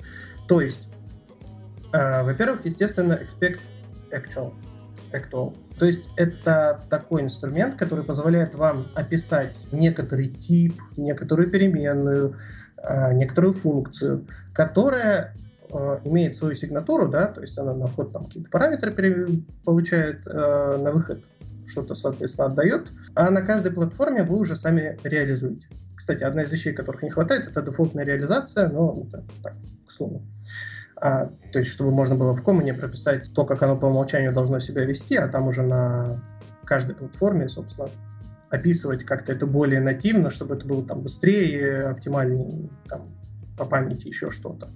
[0.49, 0.89] То есть,
[1.93, 3.61] э, во-первых, естественно, expect
[4.11, 4.55] actual.
[5.13, 5.55] Actual.
[5.79, 12.37] То есть это такой инструмент, который позволяет вам описать некоторый тип, некоторую переменную,
[12.83, 15.35] э, некоторую функцию, которая
[15.69, 19.29] э, имеет свою сигнатуру, да, то есть она на вход там какие-то параметры
[19.65, 21.25] получает, э, на выход
[21.67, 25.67] что-то, соответственно, отдает, а на каждой платформе вы уже сами реализуете.
[25.97, 29.55] Кстати, одна из вещей, которых не хватает, это дефолтная реализация, но это так,
[29.87, 30.23] к слову.
[30.99, 34.61] А, то есть, чтобы можно было в Common прописать то, как оно по умолчанию должно
[34.61, 36.21] себя вести, а там уже на
[36.65, 37.89] каждой платформе, собственно,
[38.51, 43.09] описывать как-то это более нативно, чтобы это было там быстрее, оптимальнее, там,
[43.59, 44.69] по памяти еще что-то.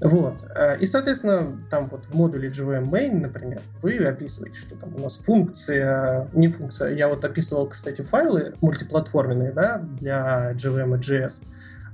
[0.00, 0.44] Вот.
[0.54, 4.98] Э, и, соответственно, там вот в модуле JVM Main, например, вы описываете, что там у
[4.98, 11.42] нас функция, не функция, я вот описывал, кстати, файлы мультиплатформенные, да, для JVM и JS.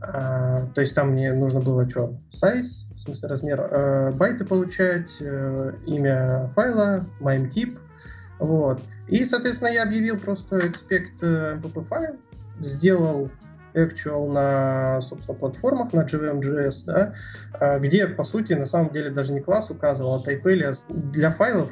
[0.01, 2.19] А, то есть там мне нужно было что?
[2.33, 7.79] Size, в смысле размер э, байты получать, э, имя файла, MIME тип,
[8.39, 8.81] вот.
[9.09, 12.17] И, соответственно, я объявил просто expect mpp файл,
[12.61, 13.31] сделал
[13.75, 17.15] actual на, собственно, платформах, на JVM.js, да,
[17.55, 21.31] а, где, по сути, на самом деле даже не класс указывал, а type alias для
[21.31, 21.71] файлов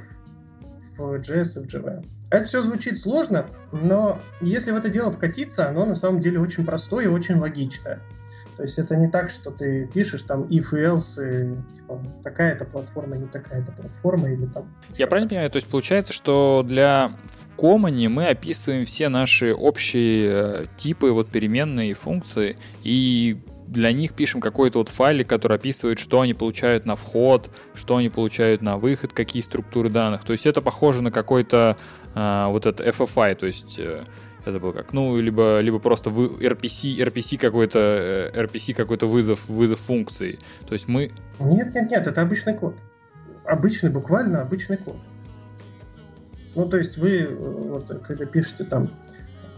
[0.97, 2.07] в JS и в JVM.
[2.31, 6.65] Это все звучит сложно, но если в это дело вкатиться, оно на самом деле очень
[6.65, 8.01] простое и очень логичное.
[8.59, 12.65] То есть это не так, что ты пишешь там if и else, и, типа, такая-то
[12.65, 14.75] платформа, не такая-то платформа, или там...
[14.97, 17.13] Я правильно понимаю, то есть получается, что для
[17.55, 24.15] в Common мы описываем все наши общие э, типы, вот переменные функции, и для них
[24.15, 28.77] пишем какой-то вот файлик, который описывает, что они получают на вход, что они получают на
[28.77, 30.25] выход, какие структуры данных.
[30.25, 31.77] То есть это похоже на какой-то
[32.15, 34.05] а, вот этот FFI, то есть э,
[34.49, 39.47] я забыл как, ну, либо, либо просто вы, RPC, RPC какой-то, RPC э, какой-то вызов,
[39.49, 40.39] вызов функции.
[40.67, 41.13] То есть мы...
[41.39, 42.75] Нет, нет, нет, это обычный код.
[43.45, 44.97] Обычный, буквально обычный код.
[46.55, 48.89] Ну, то есть вы, э, вот, когда пишете там,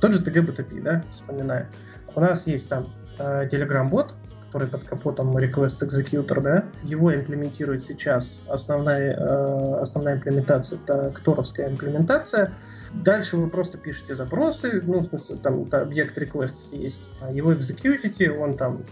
[0.00, 1.68] тот же TGBTP, да, вспоминая,
[2.16, 4.14] у нас есть там э, Telegram-бот,
[4.48, 11.68] который под капотом request executor, да, его имплементирует сейчас основная, э, основная имплементация, это кторовская
[11.68, 12.52] имплементация,
[12.92, 18.56] Дальше вы просто пишете запросы, ну, в смысле, там объект requests есть, его экзекьютите, он
[18.56, 18.82] там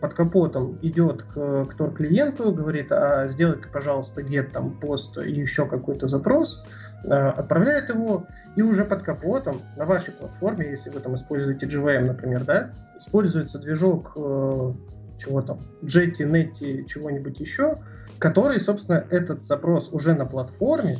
[0.00, 5.66] под капотом идет к, к Tor-клиенту, говорит, а сделай-ка, пожалуйста, get там пост и еще
[5.66, 6.64] какой-то запрос,
[7.08, 12.06] а, отправляет его, и уже под капотом на вашей платформе, если вы там используете JVM,
[12.06, 14.72] например, да, используется движок э,
[15.18, 17.78] чего там, Jetty, Netty, чего-нибудь еще,
[18.18, 20.96] который, собственно, этот запрос уже на платформе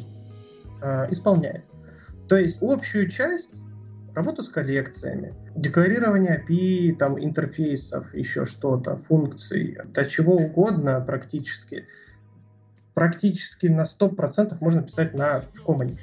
[0.81, 1.65] э, исполняет.
[2.29, 3.63] То есть общую часть
[4.15, 11.87] работу с коллекциями, декларирование API, там, интерфейсов, еще что-то, функций, до чего угодно практически,
[12.95, 15.97] практически на 100% можно писать на в Common.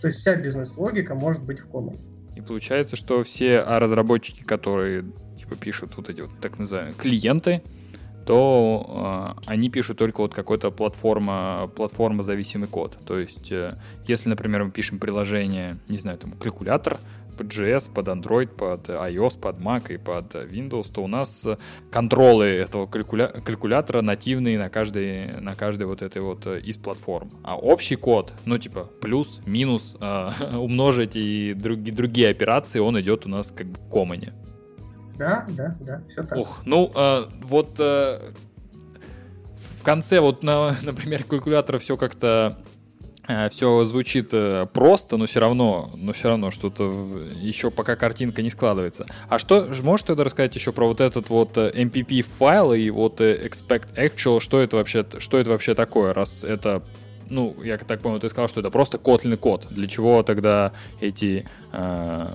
[0.00, 1.98] То есть вся бизнес-логика может быть в Common.
[2.36, 5.04] И получается, что все разработчики, которые
[5.38, 7.62] типа пишут вот эти вот так называемые клиенты,
[8.30, 12.96] то э, они пишут только вот какой-то платформа, платформа зависимый код.
[13.04, 16.98] То есть, э, если, например, мы пишем приложение, не знаю, там, калькулятор,
[17.36, 21.42] под JS, под Android, под iOS, под Mac и под Windows, то у нас
[21.90, 23.26] контролы этого калькуля...
[23.26, 27.32] калькулятора нативные на каждой, на каждой вот этой вот э, из платформ.
[27.42, 33.26] А общий код, ну типа плюс, минус, э, умножить и другие, другие операции, он идет
[33.26, 34.34] у нас как бы в комане.
[35.20, 36.38] Да, да, да, все так.
[36.38, 38.30] Ух, ну, э, вот э,
[39.78, 42.56] в конце вот, на, например, калькулятора все как-то
[43.28, 46.84] э, все звучит э, просто, но все равно, но все равно что-то
[47.38, 49.04] еще пока картинка не складывается.
[49.28, 53.46] А что, можешь тогда рассказать еще про вот этот вот MPP файл и вот э,
[53.46, 56.82] expect actual, что это вообще, что это вообще такое, раз это
[57.28, 59.66] ну, я так понял, ты сказал, что это просто Kotlin код.
[59.70, 62.26] Для чего тогда эти э,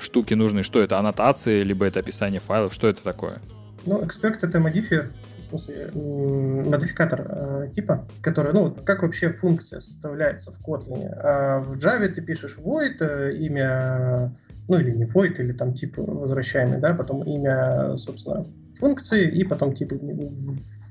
[0.00, 0.62] штуки нужны?
[0.62, 2.74] Что это, аннотации, либо это описание файлов?
[2.74, 3.40] Что это такое?
[3.86, 10.52] Ну, expect— это модифиер, в смысле, модификатор э, типа, который, ну, как вообще функция составляется
[10.52, 11.08] в Kotlin.
[11.22, 14.32] А в Java ты пишешь void, э, имя,
[14.68, 19.72] ну, или не void, или там тип возвращаемый, да, потом имя, собственно, функции, и потом
[19.72, 20.00] типы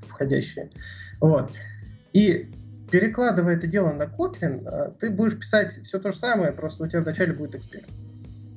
[0.08, 0.70] входящие.
[1.20, 1.50] Вот.
[2.14, 2.50] И
[2.90, 6.88] перекладывая это дело на Kotlin, э, ты будешь писать все то же самое, просто у
[6.88, 7.88] тебя вначале будет эксперт.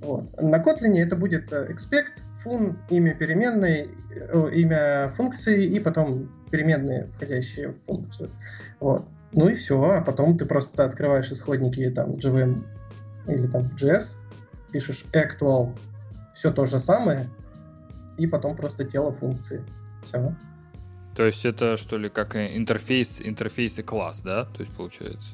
[0.01, 0.41] Вот.
[0.41, 7.07] На Kotlin это будет э, expect, fun, имя переменной, э, имя функции и потом переменные,
[7.15, 8.29] входящие в функцию.
[8.79, 9.05] Вот.
[9.33, 12.63] Ну и все, а потом ты просто открываешь исходники там JVM
[13.27, 14.17] или там JS,
[14.71, 15.77] пишешь actual,
[16.33, 17.29] все то же самое,
[18.17, 19.63] и потом просто тело функции.
[20.03, 20.33] Все.
[21.15, 24.45] То есть это что ли как интерфейс, интерфейс и класс, да?
[24.45, 25.27] То есть получается?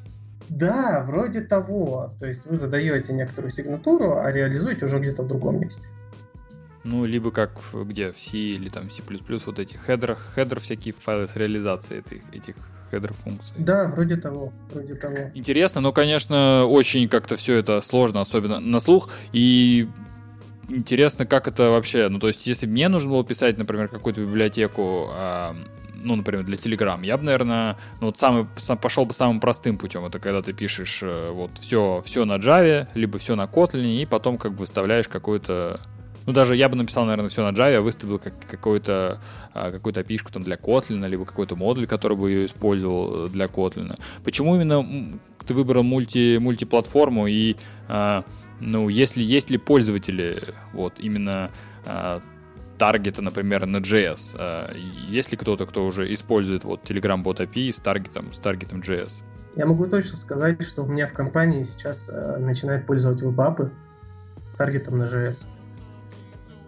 [0.48, 2.14] Да, вроде того.
[2.18, 5.88] То есть вы задаете некоторую сигнатуру, а реализуете уже где-то в другом месте.
[6.84, 9.02] Ну, либо как в, где, в C или там C++,
[9.46, 12.54] вот эти header, header всякие файлы с реализацией этих, этих
[12.92, 13.52] header функций.
[13.58, 15.16] Да, вроде того, вроде того.
[15.34, 19.88] Интересно, но, конечно, очень как-то все это сложно, особенно на слух, и
[20.68, 25.10] интересно, как это вообще, ну, то есть, если мне нужно было писать, например, какую-то библиотеку,
[26.06, 29.76] ну, например, для Telegram, я бы, наверное, ну, вот самый, сам, пошел бы самым простым
[29.76, 30.04] путем.
[30.04, 34.06] Это когда ты пишешь э, вот все, все на Java, либо все на Kotlin, и
[34.06, 35.80] потом как бы выставляешь какой-то
[36.26, 39.20] ну, даже я бы написал, наверное, все на Java, выставил как какой-то
[39.54, 43.46] а, какую-то api там для Kotlin, либо какой-то модуль, который бы ее использовал э, для
[43.46, 43.98] Kotlin.
[44.24, 44.84] Почему именно
[45.46, 47.56] ты выбрал мульти, мультиплатформу и
[47.88, 48.24] а,
[48.60, 50.42] ну, если есть ли пользователи
[50.72, 51.50] вот именно
[51.84, 52.20] а,
[52.76, 54.36] таргета, например, на JS?
[54.38, 54.70] А,
[55.08, 59.10] есть ли кто-то, кто уже использует вот Telegram Bot API с таргетом, с таргетом JS?
[59.56, 63.72] Я могу точно сказать, что у меня в компании сейчас э, начинают пользовать вебапы
[64.44, 65.44] с таргетом на JS.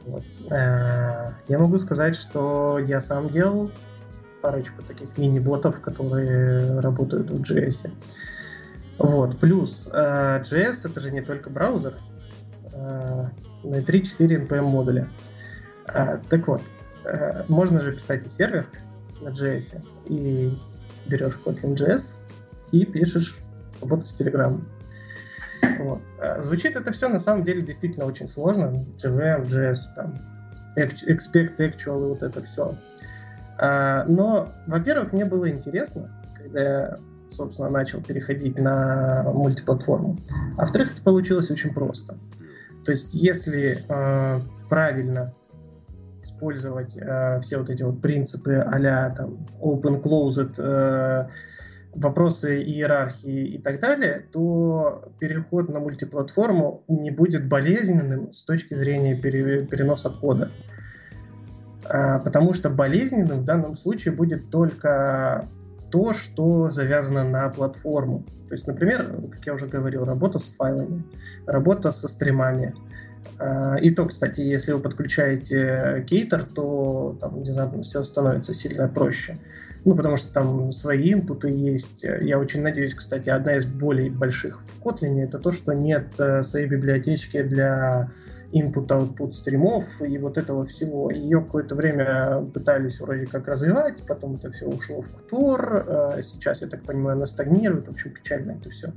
[0.07, 0.25] Вот.
[0.51, 3.71] Э, я могу сказать, что я сам делал
[4.41, 7.91] парочку таких мини-ботов, которые работают в JS.
[8.99, 9.39] Вот.
[9.39, 11.95] Плюс э, JS это же не только браузер,
[12.73, 13.25] э,
[13.65, 15.09] но и 3-4 NPM модуля.
[16.29, 16.63] Так вот,
[17.49, 18.67] можно же писать и сервер
[19.21, 20.57] на JS, и
[21.07, 22.21] берешь Kotlin JS
[22.73, 23.39] и пишешь
[23.81, 24.61] работу с Telegram.
[25.81, 26.01] Вот.
[26.21, 28.85] А звучит это все на самом деле действительно очень сложно.
[29.03, 30.19] JVM, JS, там,
[30.77, 32.75] expect actual и вот это все.
[33.61, 36.97] Но, во-первых, мне было интересно, когда я,
[37.31, 40.19] собственно, начал переходить на мультиплатформу.
[40.57, 42.17] А во-вторых, это получилось очень просто.
[42.85, 45.35] То есть, если э, правильно
[46.39, 51.29] использовать э, все вот эти вот принципы а там open closed э,
[51.95, 59.17] вопросы иерархии и так далее, то переход на мультиплатформу не будет болезненным с точки зрения
[59.17, 60.51] переноса кода.
[61.89, 65.49] А, потому что болезненным в данном случае будет только
[65.91, 68.25] то, что завязано на платформу.
[68.49, 71.03] То есть, например, как я уже говорил, работа с файлами,
[71.47, 72.75] работа со стримами.
[73.39, 79.37] А, и то, кстати, если вы подключаете кейтер, то там внезапно все становится сильно проще.
[79.85, 82.05] Ну, потому что там свои инпуты есть.
[82.05, 86.43] Я очень надеюсь, кстати, одна из более больших в Kotlin это то, что нет э,
[86.43, 88.11] своей библиотечки для
[88.53, 91.11] input-output стримов и вот этого всего.
[91.11, 95.85] Ее какое-то время пытались вроде как развивать, потом это все ушло в кутор.
[95.87, 97.87] Э, сейчас, я так понимаю, она стагнирует.
[97.87, 98.93] В общем, печально это все.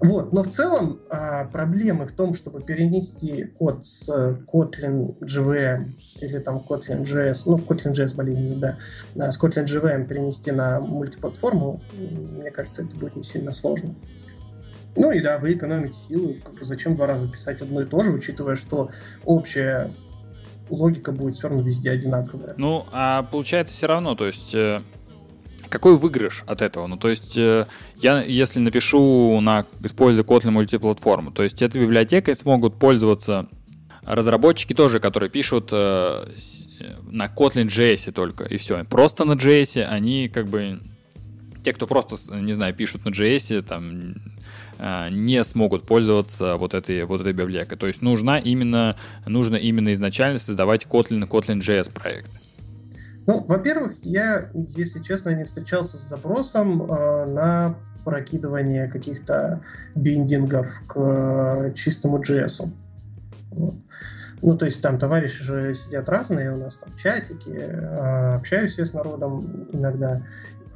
[0.00, 4.08] Вот, но в целом а, проблемы в том, чтобы перенести код с
[4.52, 8.76] Kotlin JVM или там Kotlin JS, ну, Kotlin JS более
[9.14, 13.94] да, с Kotlin JVM перенести на мультиплатформу, мне кажется, это будет не сильно сложно.
[14.96, 18.02] Ну и да, вы экономите силы, как бы зачем два раза писать одно и то
[18.02, 18.90] же, учитывая, что
[19.24, 19.90] общая
[20.68, 22.54] логика будет все равно везде одинаковая.
[22.56, 24.80] Ну, а получается все равно, то есть э,
[25.72, 26.86] какой выигрыш от этого?
[26.86, 27.66] Ну, то есть, э,
[27.96, 33.48] я, если напишу на, используя Kotlin мультиплатформу, то есть, этой библиотекой смогут пользоваться
[34.04, 36.26] разработчики тоже, которые пишут э,
[37.10, 38.84] на Kotlin JS только, и все.
[38.84, 40.78] Просто на JS они как бы...
[41.64, 44.14] Те, кто просто, не знаю, пишут на JS, там,
[44.78, 47.78] э, не смогут пользоваться вот этой, вот этой библиотекой.
[47.78, 48.94] То есть нужна именно,
[49.24, 52.41] нужно именно изначально создавать Kotlin, Kotlin JS проект.
[53.26, 59.62] Ну, во-первых, я, если честно, не встречался с запросом э, на прокидывание каких-то
[59.94, 62.68] биндингов к э, чистому JS.
[63.50, 63.74] Вот.
[64.42, 68.84] Ну, то есть там товарищи же сидят разные, у нас там чатики, э, общаюсь я
[68.84, 70.20] с народом иногда,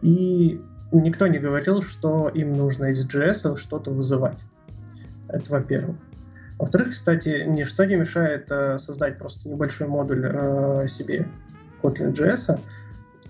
[0.03, 0.61] и
[0.93, 4.45] никто не говорил, что им нужно из JS что-то вызывать.
[5.29, 5.97] Это во-первых.
[6.59, 11.27] Во-вторых, кстати, ничто не мешает э, создать просто небольшой модуль э, себе
[11.83, 12.61] Kotlin.js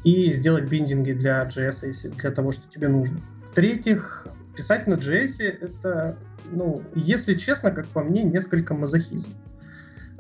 [0.05, 3.21] и сделать биндинги для JS, если для того, что тебе нужно.
[3.51, 6.17] В-третьих, писать на JS это,
[6.51, 9.31] ну, если честно, как по мне, несколько мазохизм.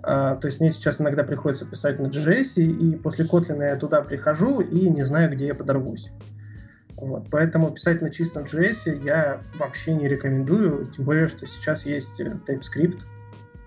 [0.03, 4.03] А, то есть мне сейчас иногда приходится писать на JS, и после Kotlin я туда
[4.03, 6.11] прихожу и не знаю, где я подорвусь.
[6.97, 7.29] Вот.
[7.31, 13.03] Поэтому писать на чистом JS я вообще не рекомендую, тем более, что сейчас есть TypeScript,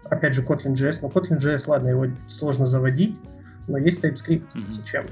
[0.06, 3.20] опять же Kotlin.js, но Kotlin.js, ладно, его сложно заводить,
[3.70, 4.44] но есть TypeScript.
[4.54, 4.72] Mm-hmm.
[4.72, 5.06] Зачем?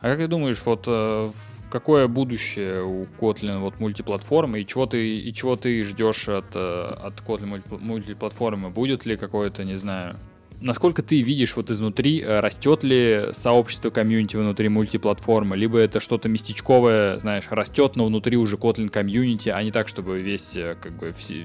[0.00, 1.30] А как ты думаешь, вот э,
[1.70, 6.94] какое будущее у Kotlin вот мультиплатформы и чего ты и чего ты ждешь от э,
[7.02, 8.70] от Kotlin мультиплатформы?
[8.70, 10.16] Будет ли какое-то, не знаю,
[10.62, 16.28] насколько ты видишь вот изнутри, э, растет ли сообщество комьюнити внутри мультиплатформы, либо это что-то
[16.28, 20.92] местечковое, знаешь, растет, но внутри уже Kotlin комьюнити, а не так, чтобы весь, э, как
[20.92, 21.44] бы, все,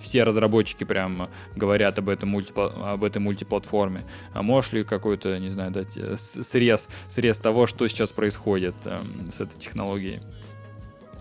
[0.00, 4.04] все разработчики прям говорят об, этом мульти, об этой мультиплатформе.
[4.32, 9.30] А можешь ли какой-то, не знаю, дать э, срез, срез того, что сейчас происходит эм,
[9.30, 10.20] с этой технологией?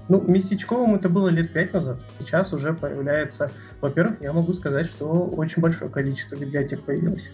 [0.10, 1.97] Ну, местечковым это было лет пять назад.
[2.20, 3.51] Сейчас уже появляется...
[3.82, 7.30] Во-первых, я могу сказать, что очень большое количество библиотек появилось.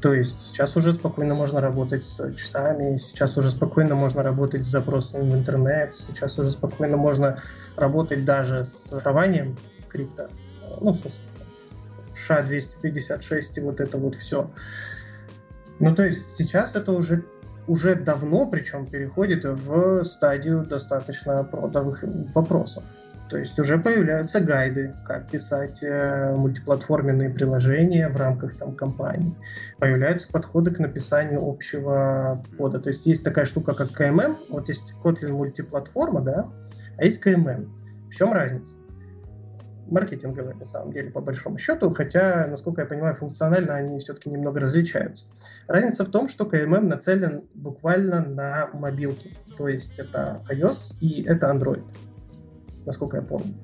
[0.00, 4.68] То есть сейчас уже спокойно можно работать с часами, сейчас уже спокойно можно работать с
[4.68, 7.38] запросами в интернет, сейчас уже спокойно можно
[7.76, 9.56] работать даже с шифрованием
[9.88, 10.28] крипто.
[10.80, 11.22] Ну, в смысле,
[12.28, 14.50] SHA-256 и вот это вот все.
[15.78, 17.24] Ну, то есть сейчас это уже
[17.68, 22.04] уже давно, причем, переходит в стадию достаточно продовых
[22.34, 22.84] вопросов.
[23.28, 29.34] То есть уже появляются гайды, как писать э, мультиплатформенные приложения в рамках там компании.
[29.78, 32.78] Появляются подходы к написанию общего кода.
[32.78, 34.36] То есть есть такая штука, как КММ.
[34.48, 36.48] Вот есть Kotlin мультиплатформа, да,
[36.98, 38.08] а есть КММ.
[38.08, 38.74] В чем разница?
[39.90, 44.60] Маркетинговые, на самом деле, по большому счету, хотя, насколько я понимаю, функционально они все-таки немного
[44.60, 45.26] различаются.
[45.68, 51.50] Разница в том, что KMM нацелен буквально на мобилки, то есть это iOS и это
[51.50, 51.84] Android,
[52.84, 53.54] насколько я помню.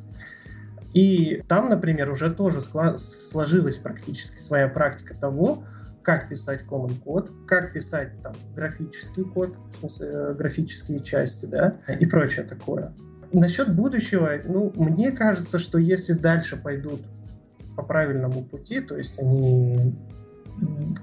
[0.95, 5.65] И там, например, уже тоже сложилась практически своя практика того,
[6.03, 11.79] как писать common код, как писать там графический код, в смысле, э, графические части, да,
[11.89, 12.93] и прочее такое.
[13.33, 17.01] Насчет будущего, ну, мне кажется, что если дальше пойдут
[17.77, 19.97] по правильному пути, то есть они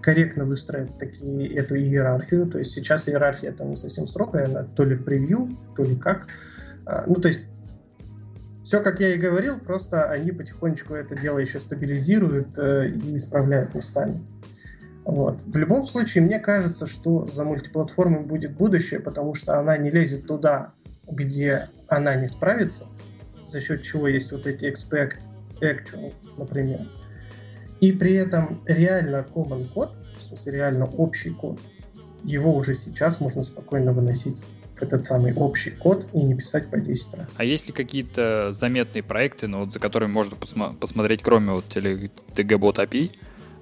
[0.02, 4.84] корректно выстроят такие, эту иерархию, то есть сейчас иерархия там не совсем строгая, она то
[4.84, 6.28] ли в превью, то ли как.
[6.86, 7.42] А, ну, то есть
[8.64, 13.74] все, как я и говорил, просто они потихонечку это дело еще стабилизируют э, и исправляют
[13.74, 14.22] местами.
[15.06, 15.42] Вот.
[15.42, 20.28] В любом случае, мне кажется, что за мультиплатформой будет будущее, потому что она не лезет
[20.28, 20.74] туда,
[21.12, 22.86] где она не справится,
[23.48, 25.18] за счет чего есть вот эти expect
[25.62, 26.82] actual, например,
[27.82, 31.60] и при этом реально common код, в смысле реально общий код,
[32.24, 34.42] его уже сейчас можно спокойно выносить
[34.76, 37.28] в этот самый общий код и не писать по 10 раз.
[37.36, 41.66] А есть ли какие-то заметные проекты, ну, вот, за которыми можно посма- посмотреть, кроме вот
[41.76, 43.12] TG-Bot API,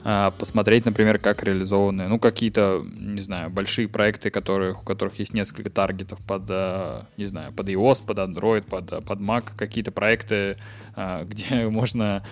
[0.04, 5.70] посмотреть, например, как реализованы, ну, какие-то, не знаю, большие проекты, которые, у которых есть несколько
[5.70, 10.58] таргетов под, а, не знаю, под iOS, под Android, под, под Mac, какие-то проекты,
[10.96, 12.24] а, где можно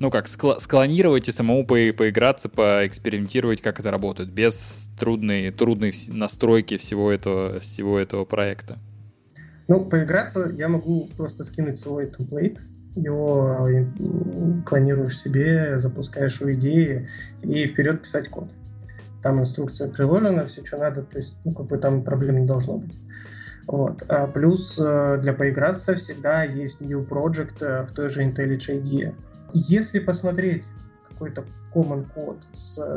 [0.00, 6.78] ну как, склонировать и самому по поиграться, поэкспериментировать, как это работает, без трудной, трудной настройки
[6.78, 8.78] всего этого, всего этого проекта.
[9.68, 12.62] Ну, поиграться я могу просто скинуть свой темплейт,
[12.96, 13.68] его
[14.66, 17.08] клонируешь себе, запускаешь в идеи
[17.42, 18.52] и вперед писать код.
[19.22, 22.78] Там инструкция приложена, все, что надо, то есть, ну, как бы там проблем не должно
[22.78, 22.96] быть.
[23.66, 24.02] Вот.
[24.08, 29.14] А плюс э, для поиграться всегда есть new project э, в той же IntelliJ IDEA.
[29.52, 30.64] Если посмотреть
[31.20, 31.44] какой-то
[31.74, 32.38] common код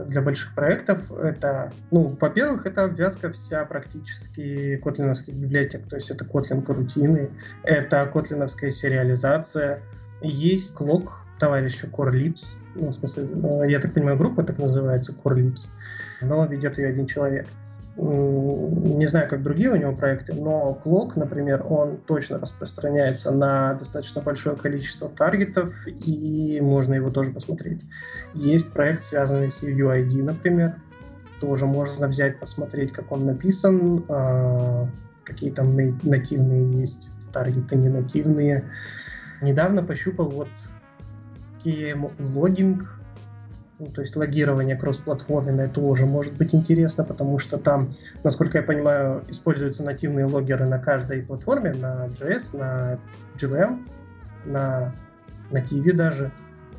[0.07, 6.23] для больших проектов, это, ну, во-первых, это обвязка вся практически котлиновских библиотек, то есть это
[6.23, 7.29] Kotlin карутины,
[7.63, 9.81] это котлиновская сериализация,
[10.21, 15.71] есть клок товарища CoreLips, ну, в смысле, э, я так понимаю, группа так называется, CoreLips,
[16.21, 17.45] но ведет ее один человек
[17.95, 24.21] не знаю, как другие у него проекты, но Clock, например, он точно распространяется на достаточно
[24.21, 27.83] большое количество таргетов, и можно его тоже посмотреть.
[28.33, 30.75] Есть проект, связанный с UID, например,
[31.39, 34.87] тоже можно взять, посмотреть, как он написан, а,
[35.23, 38.71] какие там нативные есть таргеты, не нативные.
[39.41, 40.49] Недавно пощупал вот
[41.63, 43.02] KM логинг
[43.83, 47.91] ну, то есть логирование кроссплатформенное тоже может быть интересно, потому что там,
[48.23, 52.97] насколько я понимаю, используются нативные логеры на каждой платформе, на JS, на
[53.37, 53.85] JVM,
[54.45, 54.93] на
[55.51, 56.31] нативе даже.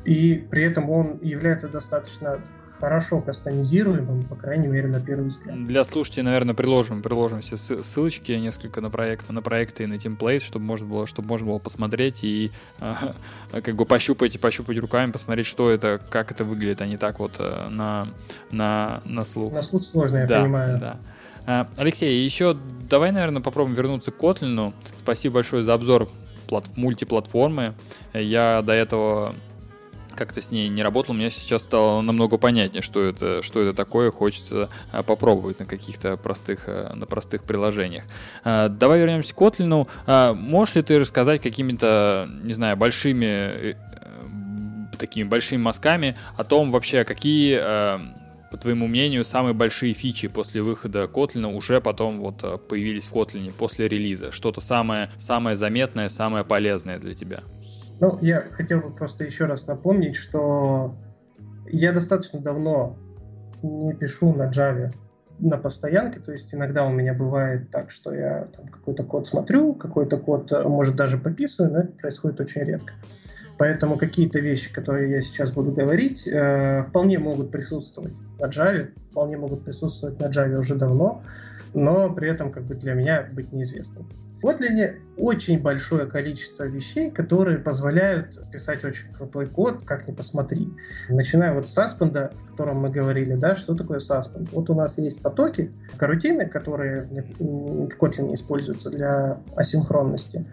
[0.03, 2.39] И при этом он является достаточно
[2.79, 5.55] хорошо кастомизируемым, по крайней мере, на первый взгляд.
[5.67, 10.43] Для слушателей, наверное, приложим, приложим все ссылочки несколько на проект, на проекты и на темплейт,
[10.43, 13.15] чтобы можно было, чтобы можно было посмотреть и а,
[13.51, 17.19] как бы пощупать и пощупать руками, посмотреть, что это, как это выглядит, а не так
[17.19, 18.07] вот э, на,
[18.51, 19.53] на, на слух.
[19.53, 20.79] На слух сложно, я да, понимаю.
[20.79, 20.97] Да.
[21.45, 22.57] А, Алексей, еще
[22.89, 24.73] давай, наверное, попробуем вернуться к Kotlin.
[24.99, 26.09] Спасибо большое за обзор
[26.47, 27.73] плат мультиплатформы.
[28.13, 29.33] Я до этого
[30.15, 34.11] как-то с ней не работал, мне сейчас стало намного понятнее, что это, что это такое,
[34.11, 38.05] хочется а, попробовать на каких-то простых, а, на простых приложениях.
[38.43, 39.87] А, давай вернемся к Kotlin.
[40.33, 43.73] Можешь ли ты рассказать какими-то, не знаю, большими э,
[44.97, 47.99] такими большими мазками о том вообще, какие, э,
[48.51, 53.13] по твоему мнению, самые большие фичи после выхода Kotlin уже потом вот э, появились в
[53.13, 54.31] Kotlin после релиза.
[54.31, 57.41] Что-то самое, самое заметное, самое полезное для тебя.
[57.99, 60.95] Ну, я хотел бы просто еще раз напомнить, что
[61.67, 62.97] я достаточно давно
[63.63, 64.91] не пишу на Java
[65.39, 70.17] на постоянке, то есть иногда у меня бывает так, что я какой-то код смотрю, какой-то
[70.17, 72.93] код, э, может, даже пописываю, но это происходит очень редко.
[73.57, 79.37] Поэтому какие-то вещи, которые я сейчас буду говорить, э, вполне могут присутствовать на Java, вполне
[79.37, 81.23] могут присутствовать на Java уже давно,
[81.73, 84.07] но при этом как бы для меня быть неизвестным.
[84.41, 90.69] В Kotlin очень большое количество вещей, которые позволяют писать очень крутой код, как ни посмотри.
[91.07, 94.49] Начиная вот с Suspend, о котором мы говорили, да, что такое Suspend?
[94.51, 97.03] Вот у нас есть потоки, карутины, которые
[97.39, 100.45] в Kotlin используются для асинхронности.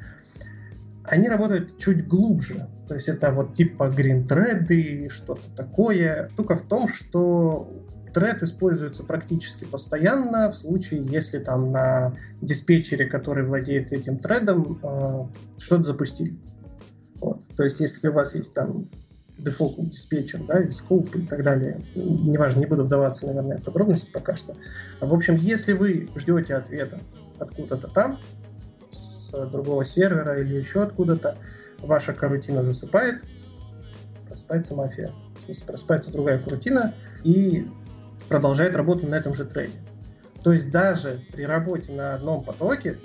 [1.04, 6.28] Они работают чуть глубже, то есть это вот типа green thread, что-то такое.
[6.32, 7.68] Штука в том, что
[8.12, 15.26] Тред используется практически постоянно в случае, если там на диспетчере, который владеет этим тредом, э,
[15.58, 16.36] что-то запустили.
[17.16, 17.46] Вот.
[17.56, 18.90] То есть, если у вас есть там
[19.38, 24.10] дефолтный диспетчер, да, или скоп и так далее, неважно, не буду вдаваться, наверное, в подробности
[24.12, 24.56] пока что.
[25.00, 27.00] В общем, если вы ждете ответа
[27.38, 28.18] откуда-то там,
[29.32, 31.36] другого сервера или еще откуда-то,
[31.78, 33.22] ваша карутина засыпает,
[34.26, 35.08] просыпается мафия.
[35.08, 37.66] То есть просыпается другая карутина, и
[38.28, 39.78] продолжает работать на этом же трейде.
[40.42, 42.96] То есть даже при работе на одном потоке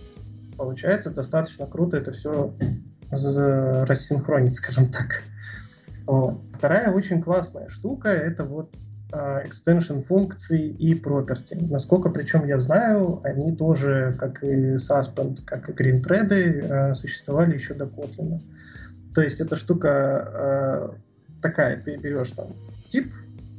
[0.58, 2.54] получается достаточно круто это все
[3.12, 5.24] рассинхронить, скажем так.
[6.06, 6.42] Вот.
[6.54, 8.74] Вторая очень классная штука это вот
[9.12, 11.68] extension функций и property.
[11.70, 17.54] Насколько причем я знаю, они тоже, как и Suspend, как и Green Thread, uh, существовали
[17.54, 18.42] еще до Kotlin.
[19.16, 20.96] То есть эта штука uh,
[21.42, 22.48] такая, ты берешь там
[22.90, 23.14] тип,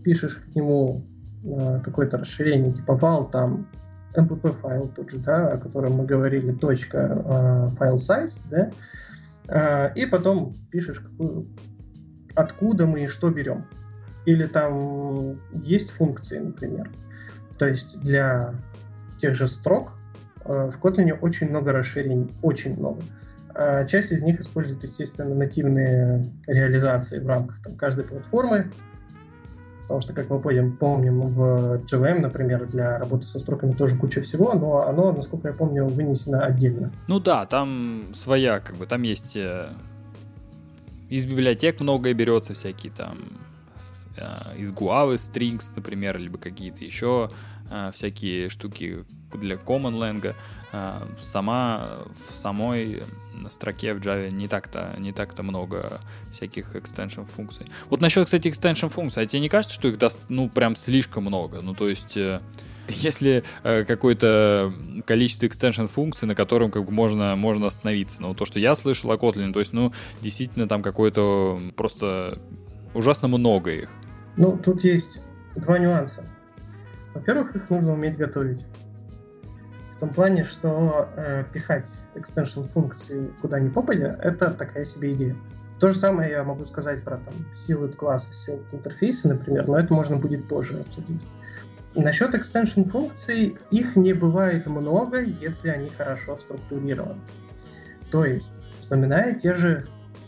[0.05, 1.03] пишешь к нему
[1.45, 3.69] Э, какое-то расширение типа val, там
[4.17, 8.71] mpp файл тот же, да, о котором мы говорили, точка э, файл size, да,
[9.49, 11.47] э, и потом пишешь, какую,
[12.35, 13.67] откуда мы и что берем.
[14.29, 16.91] Или там есть функции, например.
[17.57, 18.53] То есть для
[19.19, 19.93] тех же строк
[20.45, 23.01] в Kotlin очень много расширений, очень много.
[23.89, 28.71] Часть из них используют, естественно, нативные реализации в рамках там, каждой платформы,
[29.85, 34.21] Потому что, как мы помним, помним в JVM, например, для работы со строками тоже куча
[34.21, 36.93] всего, но оно, насколько я помню, вынесено отдельно.
[37.07, 39.73] Ну да, там своя, как бы, там есть э,
[41.09, 43.48] из библиотек многое берется, всякие там э,
[44.57, 47.31] из Guava strings, например, либо какие-то еще
[47.71, 49.05] э, всякие штуки
[49.35, 50.35] для common lang.
[51.23, 51.89] Сама
[52.29, 53.03] в самой
[53.51, 56.01] строке в Java не так-то не так-то много
[56.33, 57.67] всяких extension функций.
[57.91, 61.25] Вот насчет, кстати, extension функций, а тебе не кажется, что их даст, ну, прям слишком
[61.25, 61.61] много?
[61.63, 62.41] Ну, то есть, э,
[62.89, 64.73] если э, какое-то
[65.07, 68.23] количество extension функций, на котором как бы можно, можно остановиться.
[68.23, 72.39] Но то, что я слышал о Kotlin, то есть, ну, действительно там какое-то просто
[72.95, 73.91] ужасно много их.
[74.39, 75.25] Ну, тут есть
[75.57, 76.25] два нюанса.
[77.13, 78.67] Во-первых, их нужно уметь готовить.
[79.93, 85.37] В том плане, что э, пихать extension функции куда ни попадя, это такая себе идея.
[85.81, 89.93] То же самое я могу сказать про там силы класса, силы интерфейса, например, но это
[89.93, 91.27] можно будет позже обсудить.
[91.97, 97.21] Насчет extension функций, их не бывает много, если они хорошо структурированы.
[98.13, 99.85] То есть, вспоминая те же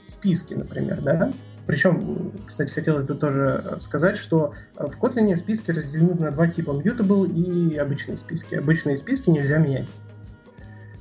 [0.09, 1.33] списки, например, да,
[1.67, 7.31] причем, кстати, хотелось бы тоже сказать, что в Kotlin списки разделены на два типа mutable
[7.31, 8.57] и обычные списки.
[8.57, 9.89] Обычные списки нельзя менять.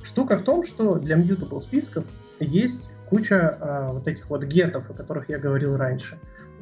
[0.02, 2.04] Штука в том, что для mutable списков
[2.38, 6.18] есть куча а, вот этих вот гетов, о которых я говорил раньше.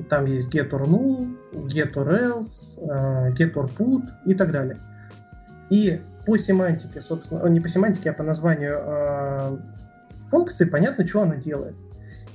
[0.09, 4.79] Там есть get or null, get put и так далее.
[5.71, 9.59] И по семантике, собственно, не по семантике, а по названию а,
[10.29, 11.75] функции понятно, что она делает.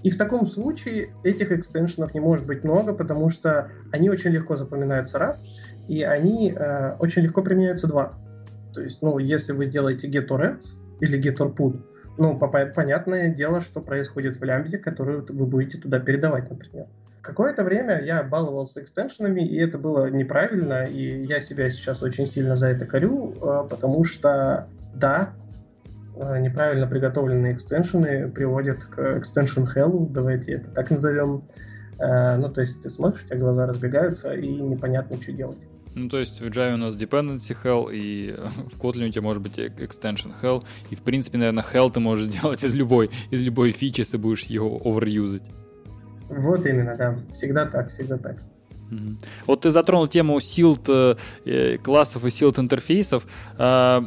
[0.04, 4.58] И в таком случае этих экстеншенов не может быть много, потому что они очень легко
[4.58, 5.48] запоминаются раз,
[5.88, 8.14] и они э, очень легко применяются два.
[8.74, 10.60] То есть, ну, если вы делаете getorEx
[11.00, 11.82] или getorPut,
[12.18, 16.88] ну, понятное дело, что происходит в лямбде, которую вы будете туда передавать, например.
[17.22, 22.56] Какое-то время я баловался экстеншенами, и это было неправильно, и я себя сейчас очень сильно
[22.58, 25.34] за это корю, э, потому что, да,
[26.16, 31.44] неправильно приготовленные экстеншены приводят к extension hell, давайте это так назовем.
[32.00, 35.68] Э, ну, то есть ты смотришь, у тебя глаза разбегаются, и непонятно, что делать.
[35.96, 38.36] Ну, то есть в Java у нас dependency hell, и
[38.72, 42.28] в Kotlin у тебя может быть extension hell, и в принципе, наверное, hell ты можешь
[42.30, 45.44] сделать из любой, из любой фичи, если будешь его overusать.
[46.30, 47.20] Вот именно, да.
[47.34, 48.38] Всегда так, всегда так.
[49.48, 53.26] Вот ты затронул тему силд э, э, классов и силд интерфейсов,
[53.58, 54.02] э,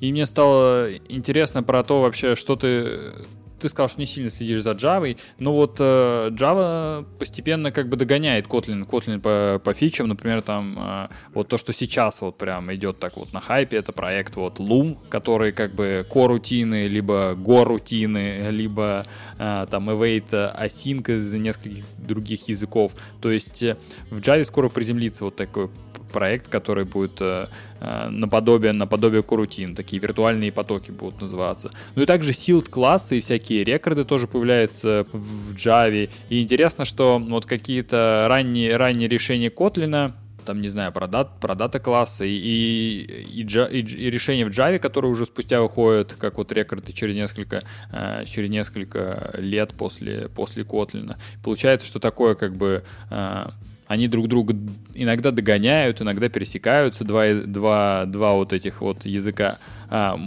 [0.00, 3.12] и мне стало интересно про то вообще, что ты
[3.58, 7.96] ты сказал, что не сильно следишь за Java, но вот э, Java постепенно как бы
[7.96, 12.72] догоняет Kotlin, Kotlin по, по фичам, например, там э, вот то, что сейчас вот прям
[12.74, 18.50] идет так вот на хайпе, это проект вот Loom, который как бы core-рутины, либо Go-рутины,
[18.50, 19.06] либо
[19.38, 22.92] э, там Await Async из нескольких других языков.
[23.20, 23.76] То есть э,
[24.10, 25.70] в Java скоро приземлится вот такой
[26.08, 27.46] проект, который будет э,
[27.80, 31.70] э, наподобие, наподобие Корутин, такие виртуальные потоки будут называться.
[31.94, 36.08] Ну и также Sealed классы и всякие рекорды тоже появляются в Java.
[36.28, 40.12] И интересно, что вот какие-то ранние, ранние решения Kotlin
[40.48, 44.48] там, не знаю, про, дат, про дата классы и, и, и, и, и решения в
[44.48, 50.30] Java, которые уже спустя выходят, как вот рекорды через несколько, э, через несколько лет после,
[50.34, 51.16] после Kotlin.
[51.44, 53.46] Получается, что такое как бы э,
[53.88, 54.54] они друг друга
[54.94, 59.58] иногда догоняют, иногда пересекаются, два, два, два вот этих вот языка.
[59.88, 60.20] А,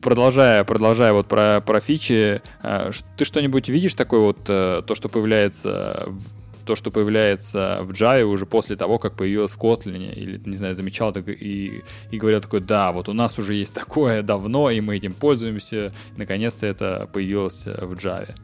[0.00, 5.08] продолжая, продолжая вот про, про фичи, а, ты что-нибудь видишь такое вот, а, то, что
[5.08, 6.22] появляется в
[6.66, 10.74] то, что появляется в Java уже после того, как появилось в Kotlin, или, не знаю,
[10.74, 14.80] замечал так и, и говорил такой, да, вот у нас уже есть такое давно, и
[14.80, 18.34] мы этим пользуемся, наконец-то это появилось в Java.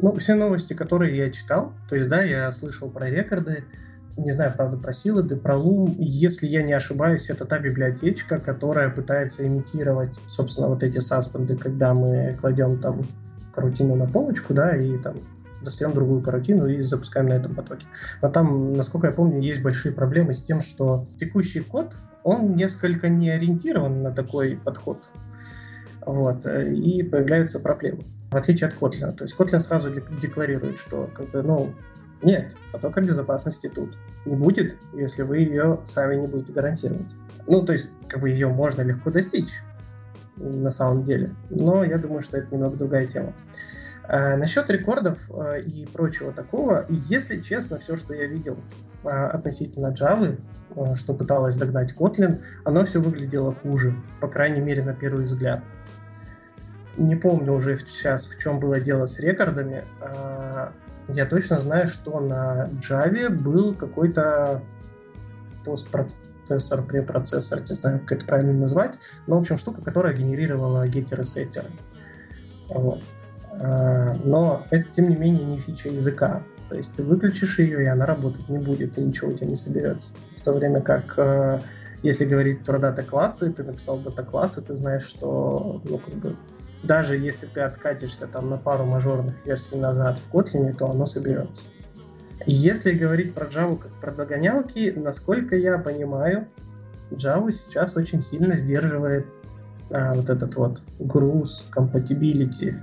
[0.00, 3.64] Ну, все новости, которые я читал, то есть, да, я слышал про рекорды,
[4.16, 5.94] не знаю, правда, про Силады, про Loom.
[5.98, 11.94] Если я не ошибаюсь, это та библиотечка, которая пытается имитировать, собственно, вот эти саспенды, когда
[11.94, 13.02] мы кладем там
[13.54, 15.20] карутину на полочку, да, и там
[15.62, 17.86] достаем другую карутину и запускаем на этом потоке.
[18.22, 23.08] Но там, насколько я помню, есть большие проблемы с тем, что текущий код, он несколько
[23.08, 25.08] не ориентирован на такой подход.
[26.06, 28.04] Вот, и появляются проблемы
[28.34, 29.12] в отличие от Kotlin.
[29.12, 31.72] То есть Kotlin сразу декларирует, что как бы, ну,
[32.20, 37.06] нет, потока безопасности тут не будет, если вы ее сами не будете гарантировать.
[37.46, 39.60] Ну, то есть, как бы ее можно легко достичь
[40.36, 41.32] на самом деле.
[41.48, 43.32] Но я думаю, что это немного другая тема.
[44.02, 48.58] А, насчет рекордов а, и прочего такого, если честно, все, что я видел
[49.04, 50.40] а, относительно Java,
[50.74, 55.62] а, что пыталась догнать Kotlin, оно все выглядело хуже, по крайней мере, на первый взгляд
[56.96, 59.84] не помню уже сейчас, в чем было дело с рекордами.
[60.00, 60.72] А,
[61.08, 64.62] я точно знаю, что на Java был какой-то
[65.64, 71.24] постпроцессор, препроцессор, не знаю, как это правильно назвать, но, в общем, штука, которая генерировала геттеры
[71.24, 71.68] сеттеры.
[72.68, 73.00] Вот.
[73.52, 76.42] А, но это, тем не менее, не фича языка.
[76.68, 79.56] То есть ты выключишь ее, и она работать не будет, и ничего у тебя не
[79.56, 80.14] соберется.
[80.30, 81.60] В то время как, а,
[82.02, 86.36] если говорить про дата-классы, ты написал дата-классы, ты знаешь, что ну, как бы,
[86.84, 91.68] даже если ты откатишься там на пару мажорных версий назад в Kotlin, то оно соберется.
[92.46, 96.46] Если говорить про Java как про догонялки, насколько я понимаю,
[97.10, 99.26] Java сейчас очень сильно сдерживает
[99.90, 102.76] а, вот этот вот груз compatibility.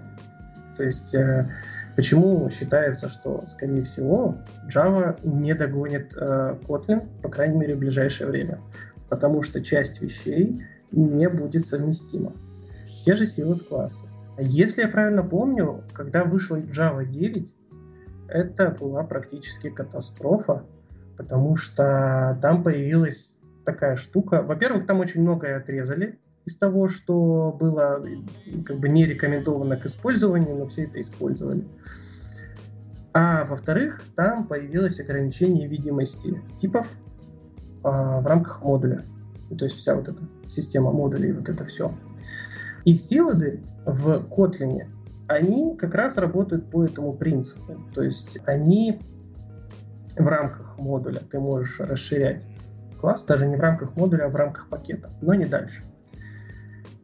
[0.75, 1.51] То есть э,
[1.95, 4.37] почему считается, что, скорее всего,
[4.73, 8.57] Java не догонит э, Kotlin, по крайней мере, в ближайшее время.
[9.09, 12.33] Потому что часть вещей не будет совместима
[13.03, 14.07] те же силы класса.
[14.37, 17.53] Если я правильно помню, когда вышла Java 9,
[18.27, 20.63] это была практически катастрофа,
[21.17, 24.41] потому что там появилась такая штука.
[24.41, 28.03] Во-первых, там очень многое отрезали из того, что было
[28.65, 31.67] как бы не рекомендовано к использованию, но все это использовали.
[33.13, 36.87] А во-вторых, там появилось ограничение видимости типов
[37.83, 39.03] а, в рамках модуля.
[39.57, 41.93] То есть вся вот эта система модулей, вот это все.
[42.85, 44.85] И силады в Kotlin,
[45.27, 47.77] они как раз работают по этому принципу.
[47.93, 48.99] То есть они
[50.17, 52.43] в рамках модуля ты можешь расширять
[52.99, 55.83] класс, даже не в рамках модуля, а в рамках пакета, но не дальше.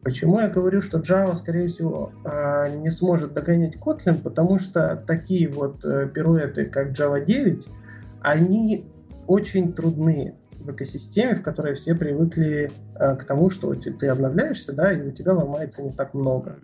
[0.03, 4.21] Почему я говорю, что Java, скорее всего, а, не сможет догонять Kotlin?
[4.21, 7.67] Потому что такие вот э, пируэты, как Java 9,
[8.21, 8.89] они
[9.25, 10.35] очень трудны
[10.67, 15.11] в экосистеме, в которой все привыкли э, к тому, что ты обновляешься, да, и у
[15.11, 16.59] тебя ломается не так много.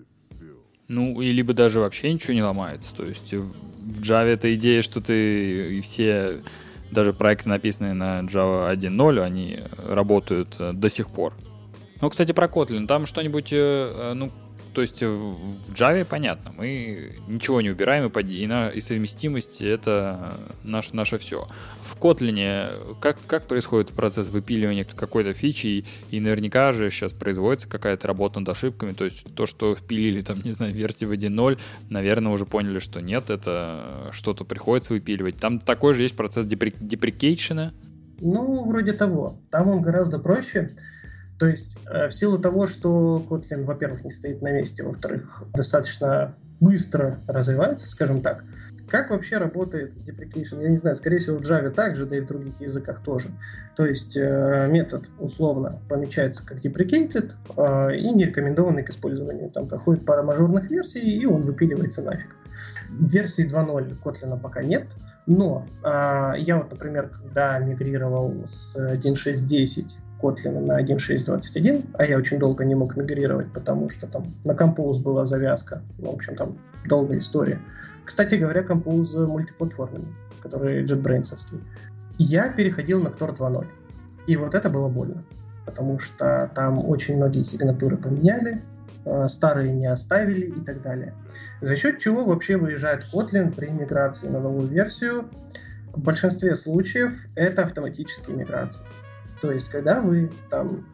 [0.89, 2.93] Ну, и либо даже вообще ничего не ломается.
[2.95, 6.41] То есть в Java эта идея, что ты и все
[6.91, 11.33] даже проекты, написанные на Java 1.0, они работают э, до сих пор.
[12.01, 12.85] Ну, кстати, про Kotlin.
[12.85, 14.29] Там что-нибудь, э, ну,
[14.73, 15.37] то есть в
[15.73, 21.47] Java понятно, мы ничего не убираем, и, и, на, и совместимость это наше, наше все.
[21.83, 27.67] В Kotlin как, как происходит процесс выпиливания какой-то фичи, и, и наверняка же сейчас производится
[27.67, 31.59] какая-то работа над ошибками, то есть то, что впилили там, не знаю, версии в 1.0,
[31.89, 35.37] наверное, уже поняли, что нет, это что-то приходится выпиливать.
[35.37, 37.73] Там такой же есть процесс деприкейшена.
[38.19, 39.37] Ну, вроде того.
[39.51, 40.71] Там он гораздо проще.
[41.43, 46.37] То есть э, в силу того, что Kotlin, во-первых, не стоит на месте, во-вторых, достаточно
[46.61, 48.45] быстро развивается, скажем так,
[48.87, 50.61] как вообще работает deprecation?
[50.61, 53.27] Я не знаю, скорее всего, в Java также, да и в других языках тоже.
[53.75, 59.49] То есть э, метод условно помечается как deprecated э, и не рекомендованный к использованию.
[59.49, 62.33] Там проходит пара мажорных версий, и он выпиливается нафиг.
[62.89, 64.85] Версии 2.0 Kotlin пока нет,
[65.25, 72.39] но э, я вот, например, когда мигрировал с 1.6.10 Kotlin на 1.6.21, а я очень
[72.39, 75.81] долго не мог мигрировать, потому что там на Compose была завязка.
[75.97, 77.59] Ну, в общем, там долгая история.
[78.05, 81.35] Кстати говоря, Compose мультиплатформенный, который JetBrains.
[82.17, 83.67] Я переходил на Tor 2.0.
[84.27, 85.25] И вот это было больно,
[85.65, 88.61] потому что там очень многие сигнатуры поменяли,
[89.03, 91.13] э, старые не оставили и так далее.
[91.59, 95.25] За счет чего вообще выезжает Kotlin при миграции на новую версию?
[95.93, 98.85] В большинстве случаев это автоматические миграции.
[99.43, 100.85] То есть, когда вы там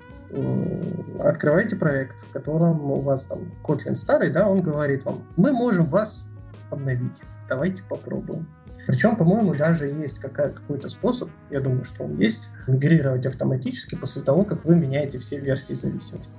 [1.19, 5.85] открываете проект, в котором у вас там Kotlin старый, да, он говорит вам, мы можем
[5.85, 6.25] вас
[6.71, 8.47] обновить, давайте попробуем.
[8.87, 14.23] Причем, по-моему, даже есть какая, какой-то способ, я думаю, что он есть, мигрировать автоматически после
[14.23, 16.33] того, как вы меняете все версии зависимости.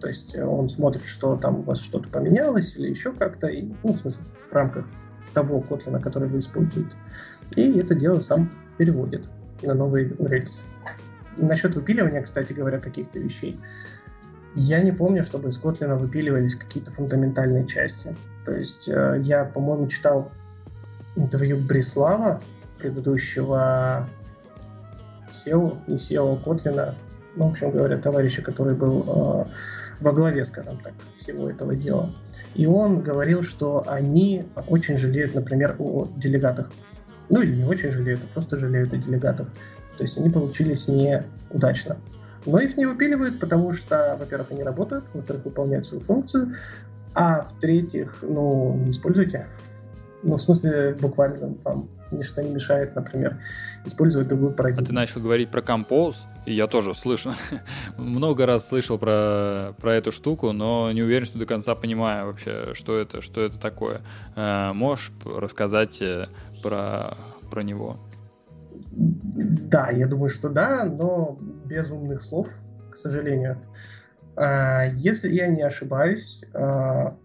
[0.00, 3.62] То есть э, он смотрит, что там у вас что-то поменялось или еще как-то, и,
[3.84, 4.86] ну, в смысле, в рамках
[5.34, 6.96] того Kotlin, который вы используете.
[7.54, 9.28] И это дело сам переводит
[9.62, 10.58] на новые рельсы.
[11.36, 13.58] Насчет выпиливания, кстати говоря, каких-то вещей.
[14.54, 18.14] Я не помню, чтобы из Kotlin выпиливались какие-то фундаментальные части.
[18.44, 20.30] То есть э, я, по-моему, читал
[21.16, 22.40] интервью Брислава,
[22.78, 24.08] предыдущего
[25.32, 26.94] SEO, не SEO Котлина,
[27.36, 29.44] ну, в общем говоря, товарища, который был э,
[30.00, 32.10] во главе, скажем так, всего этого дела.
[32.54, 36.70] И он говорил, что они очень жалеют, например, о делегатах.
[37.28, 39.48] Ну или не очень жалеют, а просто жалеют о делегатах.
[39.96, 41.96] То есть они получились неудачно.
[42.46, 46.54] Но их не выпиливают, потому что, во-первых, они работают, во-вторых, выполняют свою функцию,
[47.14, 49.46] а в-третьих, ну, не используйте.
[50.22, 53.38] Ну, в смысле, буквально там ничто не мешает, например,
[53.84, 54.84] использовать другую парадигму.
[54.84, 56.16] А ты начал говорить про Compose,
[56.46, 57.34] и я тоже слышу.
[57.96, 62.74] Много раз слышал про, про эту штуку, но не уверен, что до конца понимаю вообще,
[62.74, 64.00] что это, что это такое.
[64.36, 66.28] Э, можешь рассказать э,
[66.62, 67.14] про,
[67.50, 67.98] про него?
[68.92, 72.48] Да, я думаю, что да, но без умных слов,
[72.90, 73.58] к сожалению.
[74.36, 77.16] А, если я не ошибаюсь, а,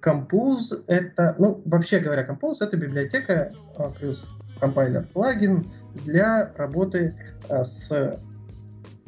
[0.00, 4.24] Compose это, ну, вообще говоря, Compose это библиотека а, плюс
[4.60, 5.66] компайлер плагин
[6.04, 7.14] для работы
[7.48, 8.18] с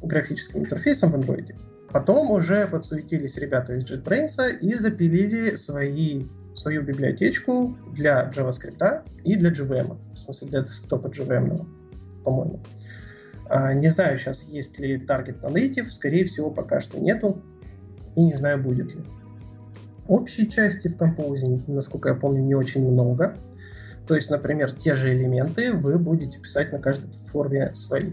[0.02, 1.54] графическим интерфейсом в Android.
[1.92, 9.50] Потом уже подсуетились ребята из JetBrains и запилили свои свою библиотечку для JavaScript и для
[9.50, 11.66] JVM, в смысле для десктопа JVM,
[12.24, 12.60] по-моему.
[13.46, 17.42] А, не знаю сейчас, есть ли таргет на native, скорее всего, пока что нету,
[18.16, 19.02] и не знаю, будет ли.
[20.06, 23.36] Общей части в Compose, насколько я помню, не очень много.
[24.06, 28.12] То есть, например, те же элементы вы будете писать на каждой платформе свои.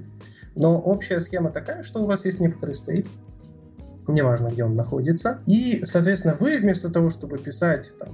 [0.55, 3.07] Но общая схема такая, что у вас есть некоторый стейт,
[4.07, 5.41] неважно, где он находится.
[5.47, 8.09] И, соответственно, вы вместо того, чтобы писать там,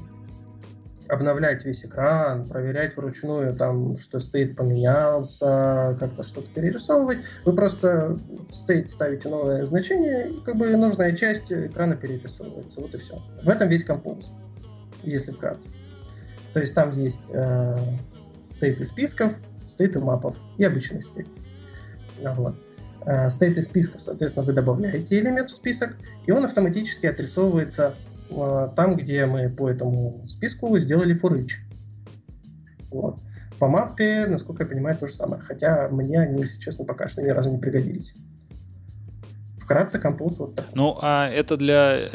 [1.09, 7.19] обновлять весь экран, проверять вручную, там, что стейт поменялся, как-то что-то перерисовывать.
[7.45, 8.17] Вы просто
[8.49, 12.81] в стейт ставите новое значение, и как бы нужная часть экрана перерисовывается.
[12.81, 13.21] Вот и все.
[13.43, 14.31] В этом весь композ,
[15.03, 15.69] если вкратце.
[16.53, 17.77] То есть там есть э,
[18.49, 19.33] стейты списков,
[19.65, 21.27] стейты мапов и обычный стейт.
[22.21, 22.55] Вот.
[23.05, 25.95] Э, стейты списков, соответственно, вы добавляете элемент в список,
[26.25, 27.93] и он автоматически отрисовывается
[28.29, 31.47] там, где мы по этому списку сделали for.
[32.91, 33.19] Вот.
[33.59, 35.41] По мапе, насколько я понимаю, то же самое.
[35.41, 38.15] Хотя мне они, если честно, пока что ни разу не пригодились.
[39.59, 40.71] Вкратце, композ вот такой.
[40.75, 42.09] Ну, а это для...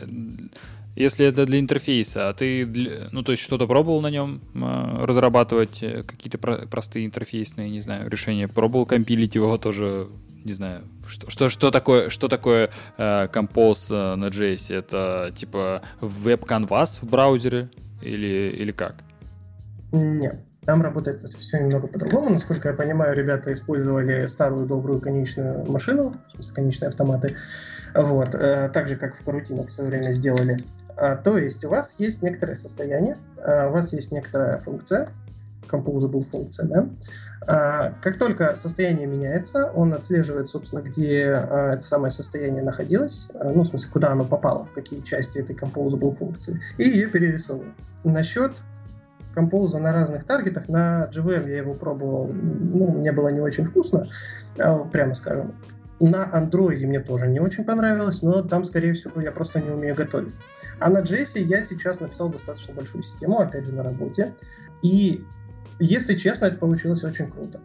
[0.94, 2.66] Если это для интерфейса, а ты,
[3.12, 7.80] ну, то есть что-то пробовал на нем э, разрабатывать, э, какие-то про- простые интерфейсные, не
[7.80, 10.08] знаю, решения, пробовал компилить его тоже
[10.44, 14.74] не знаю, что, что, что такое, что такое э, Compose э, на JS?
[14.74, 17.70] Это типа веб-канвас в браузере
[18.00, 18.96] или, или как?
[19.92, 20.40] Нет.
[20.64, 22.30] Там работает все немного по-другому.
[22.30, 27.36] Насколько я понимаю, ребята использовали старую добрую конечную машину, в смысле, конечные автоматы,
[27.94, 30.64] вот, э, так же, как в карутинах в свое время сделали.
[30.96, 35.08] А, то есть у вас есть некоторое состояние, а, у вас есть некоторая функция,
[35.72, 36.88] composable функция, да?
[37.46, 43.50] А, как только состояние меняется, он отслеживает, собственно, где а, это самое состояние находилось, а,
[43.50, 47.72] ну, в смысле, куда оно попало, в какие части этой composable функции, и ее перерисовывает.
[48.04, 48.52] Насчет
[49.34, 54.06] композа на разных таргетах, на GVM я его пробовал, ну, мне было не очень вкусно,
[54.92, 55.54] прямо скажем.
[56.00, 59.94] На андроиде мне тоже не очень понравилось, но там, скорее всего, я просто не умею
[59.94, 60.34] готовить.
[60.80, 64.34] А на JS я сейчас написал достаточно большую систему, опять же, на работе.
[64.82, 65.24] И
[65.78, 67.60] если честно, это получилось очень круто.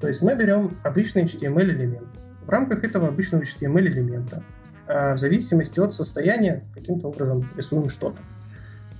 [0.00, 2.08] То есть мы берем обычный HTML элемент.
[2.44, 4.42] В рамках этого обычного HTML элемента,
[4.88, 8.20] а, в зависимости от состояния, каким-то образом рисуем что-то.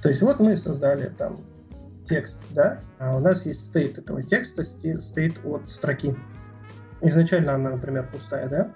[0.01, 1.39] То есть вот мы создали там
[2.05, 6.17] текст, да, а у нас есть стейт этого текста, стейт от строки.
[7.01, 8.73] Изначально она, например, пустая, да.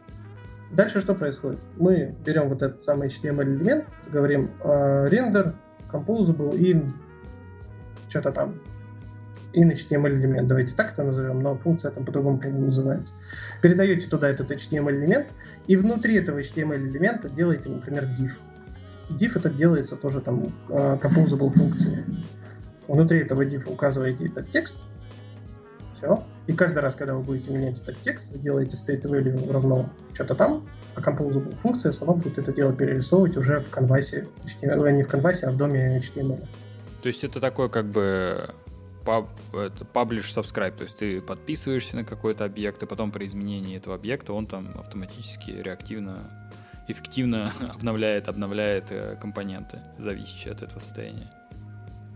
[0.72, 1.61] Дальше что происходит?
[1.76, 5.55] Мы берем вот этот самый HTML элемент, говорим э, render,
[5.92, 6.84] composable и
[8.09, 8.61] что-то там,
[9.57, 13.15] in HTML элемент, давайте так это назовем, но функция там по-другому называется.
[13.63, 15.27] Передаете туда этот HTML элемент,
[15.67, 18.33] и внутри этого HTML элемента делаете, например, div.
[19.09, 22.05] Div это делается тоже там uh, composable функции.
[22.87, 24.81] Внутри этого div указываете этот текст,
[25.95, 26.23] все.
[26.47, 30.35] И каждый раз, когда вы будете менять этот текст, вы делаете state value равно что-то
[30.35, 35.09] там, а composable функция сама будет это дело перерисовывать уже в конвасе, HTML, не в
[35.09, 36.47] конвасе, а в доме HTML.
[37.03, 38.51] То есть это такое как бы
[39.07, 43.77] паб, это, publish subscribe, то есть ты подписываешься на какой-то объект, и потом при изменении
[43.77, 46.51] этого объекта он там автоматически, реактивно,
[46.89, 51.31] эффективно обновляет, обновляет э, компоненты, зависящие от этого состояния.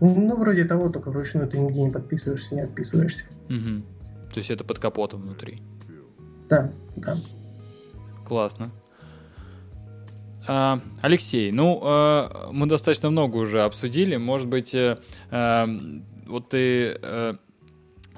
[0.01, 3.25] Ну, вроде того, только вручную ты нигде не подписываешься, не отписываешься.
[3.49, 3.83] Угу.
[4.33, 5.61] То есть это под капотом внутри.
[6.49, 7.15] Да, да.
[8.25, 8.71] Классно.
[10.47, 14.17] А, Алексей, ну, э, мы достаточно много уже обсудили.
[14.17, 14.97] Может быть, э,
[16.31, 17.33] вот ты э,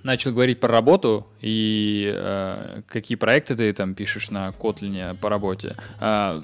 [0.03, 5.75] начал говорить про работу и э, какие проекты ты там пишешь на Kotlin по работе.
[5.99, 6.41] Э,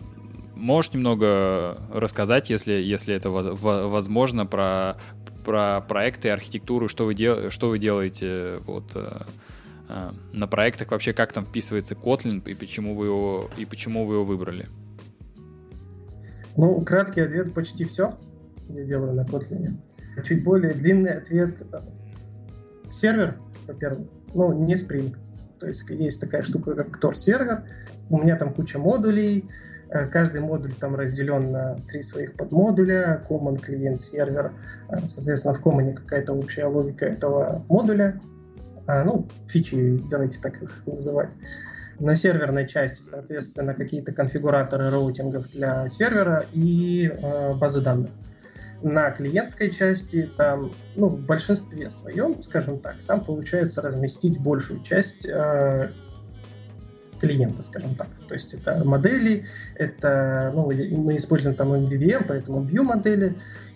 [0.55, 4.97] можешь немного рассказать, если, если это возможно, про,
[5.45, 9.21] про проекты, архитектуру, что вы, дел, что вы делаете вот, э,
[9.87, 14.15] э, на проектах, вообще как там вписывается Kotlin и почему вы его, и почему вы
[14.15, 14.67] его выбрали?
[16.57, 18.17] Ну, краткий ответ почти все
[18.69, 19.77] я делаю на Kotlin.
[20.23, 21.61] Чуть более длинный ответ.
[22.91, 23.35] Сервер,
[23.67, 25.15] во-первых, ну, не Spring.
[25.59, 27.63] То есть есть такая штука, как Tor сервер.
[28.09, 29.49] У меня там куча модулей.
[29.89, 33.23] Э, каждый модуль там разделен на три своих подмодуля.
[33.29, 34.53] Common клиент сервер.
[34.89, 38.19] Э, соответственно, в Common какая-то общая логика этого модуля.
[38.87, 41.29] А, ну, фичи, давайте так их называть.
[41.99, 48.11] На серверной части, соответственно, какие-то конфигураторы роутингов для сервера и э, базы данных
[48.81, 55.25] на клиентской части там, ну, в большинстве своем, скажем так, там получается разместить большую часть
[55.25, 55.89] э,
[57.19, 58.07] клиента, скажем так.
[58.27, 63.35] То есть это модели, это, ну, мы используем там MVVM, поэтому view модели,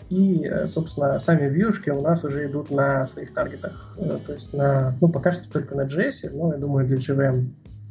[0.09, 3.95] и, э, собственно, сами вьюшки у нас уже идут на своих таргетах.
[3.97, 7.49] Э, то есть на, ну, пока что только на JS, но я думаю, для JVM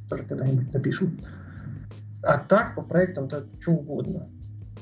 [0.08, 1.18] тоже когда-нибудь напишем.
[2.22, 4.28] А так, по проектам-то что угодно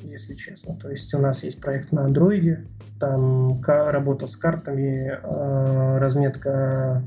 [0.03, 0.77] если честно.
[0.77, 2.67] То есть у нас есть проект на андроиде,
[2.99, 7.05] там работа с картами, э, разметка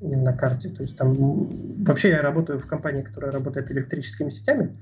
[0.00, 0.68] на карте.
[0.68, 4.76] То есть там вообще я работаю в компании, которая работает электрическими сетями.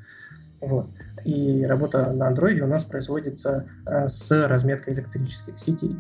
[0.61, 0.89] Вот.
[1.25, 5.97] И работа на андроиде у нас производится э, с разметкой электрических сетей.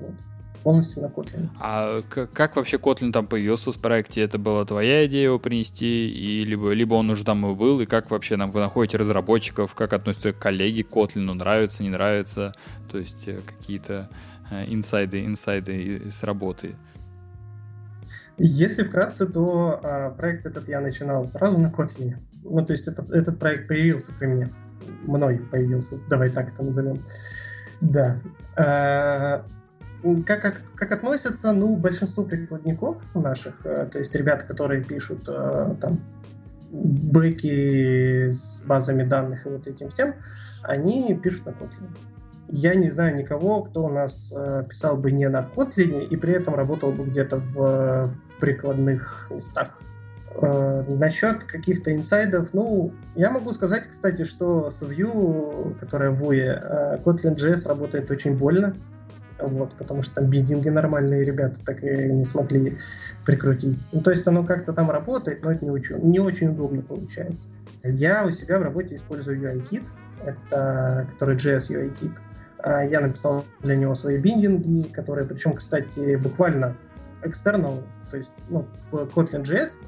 [0.00, 0.14] Вот
[0.62, 1.48] полностью на Kotlin.
[1.58, 4.22] А как вообще Kotlin там появился в проекте?
[4.22, 7.86] Это была твоя идея его принести, и либо, либо он уже там и был, и
[7.86, 12.54] как вообще там вы находите разработчиков, как относятся коллеги к Kotlin, нравится, не нравится,
[12.90, 14.08] то есть э, какие-то
[14.50, 16.74] э, инсайды, инсайды с работы?
[18.42, 22.16] Если вкратце, то а, проект этот я начинал сразу на Kotlin.
[22.42, 24.50] Ну, то есть этот, этот проект появился при мне.
[25.02, 27.02] Мной появился, давай так это назовем.
[27.82, 28.18] Да.
[28.56, 29.44] А,
[30.26, 35.74] как, как, как относятся, ну, большинство прикладников наших, э, то есть ребята, которые пишут э,
[35.80, 36.00] там
[36.72, 40.14] бэки с базами данных и вот этим всем,
[40.62, 41.90] они пишут на Kotlin.
[42.48, 46.32] Я не знаю никого, кто у нас э, писал бы не на Kotlin и при
[46.32, 49.68] этом работал бы где-то в прикладных местах.
[50.40, 57.66] Насчет каких-то инсайдов, ну, я могу сказать, кстати, что с Vue, которая в Vue, Kotlin.js
[57.68, 58.76] работает очень больно.
[59.42, 62.78] Вот, потому что там бидинги нормальные ребята так и не смогли
[63.24, 63.84] прикрутить.
[63.92, 67.48] Ну, то есть оно как-то там работает, но это не очень, не очень удобно получается.
[67.82, 69.84] Я у себя в работе использую UI-Kit,
[70.24, 72.12] это, который JS UI-Kit.
[72.62, 76.76] А я написал для него свои биндинги, которые, причем, кстати, буквально
[77.22, 79.82] external, то есть ну, в Kotlin JS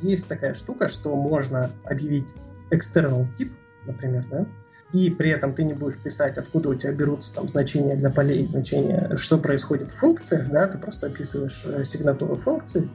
[0.00, 2.34] есть такая штука, что можно объявить
[2.70, 3.52] external тип,
[3.86, 4.46] например, да,
[4.92, 8.46] и при этом ты не будешь писать, откуда у тебя берутся там значения для полей,
[8.46, 12.88] значения, что происходит в функциях, да, ты просто описываешь э, сигнатуру функции,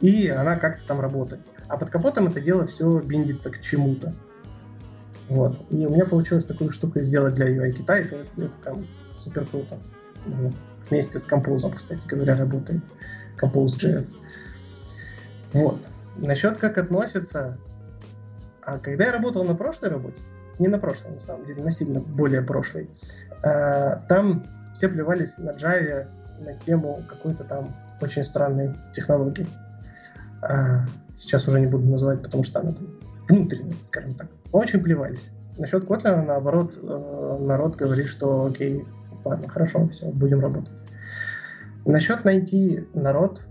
[0.00, 1.42] и она как-то там работает.
[1.68, 4.14] А под капотом это дело все биндится к чему-то.
[5.28, 5.64] Вот.
[5.70, 9.78] И у меня получилось такую штуку сделать для UI Китая, это, это прям супер круто.
[10.26, 10.52] Вот.
[10.88, 12.82] Вместе с Compose, кстати говоря, работает.
[13.40, 14.14] Compose.js.
[15.52, 15.80] Вот.
[16.16, 17.58] Насчет как относится...
[18.62, 20.20] А когда я работал на прошлой работе,
[20.58, 22.88] не на прошлой, на самом деле, на сильно более прошлой,
[23.42, 26.06] э, там все плевались на Java
[26.40, 29.46] на тему какой-то там очень странной технологии.
[30.42, 30.80] Э,
[31.14, 32.86] сейчас уже не буду называть, потому что она там
[33.28, 34.28] внутренняя, скажем так.
[34.52, 35.30] Очень плевались.
[35.58, 38.84] Насчет Kotlin, наоборот, э, народ говорит, что окей,
[39.24, 40.84] ладно, хорошо, все, будем работать.
[41.86, 43.46] Насчет найти народ,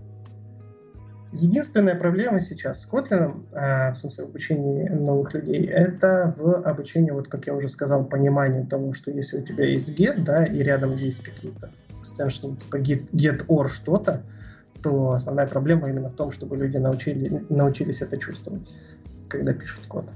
[1.32, 7.28] Единственная проблема сейчас с Kotlin, э, в смысле обучения новых людей, это в обучении, вот
[7.28, 10.94] как я уже сказал, пониманию того, что если у тебя есть get, да, и рядом
[10.94, 11.70] есть какие-то
[12.00, 14.22] экстеншны, типа get, get or что-то,
[14.82, 18.80] то основная проблема именно в том, чтобы люди научили, научились это чувствовать,
[19.28, 20.12] когда пишут код.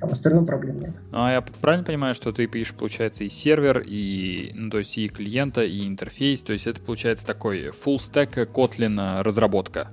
[0.00, 1.00] А в остальном проблем нет.
[1.12, 5.08] А я правильно понимаю, что ты пишешь, получается, и сервер, и, ну, то есть и
[5.08, 9.90] клиента, и интерфейс, то есть это получается такой full stack Kotlin разработка?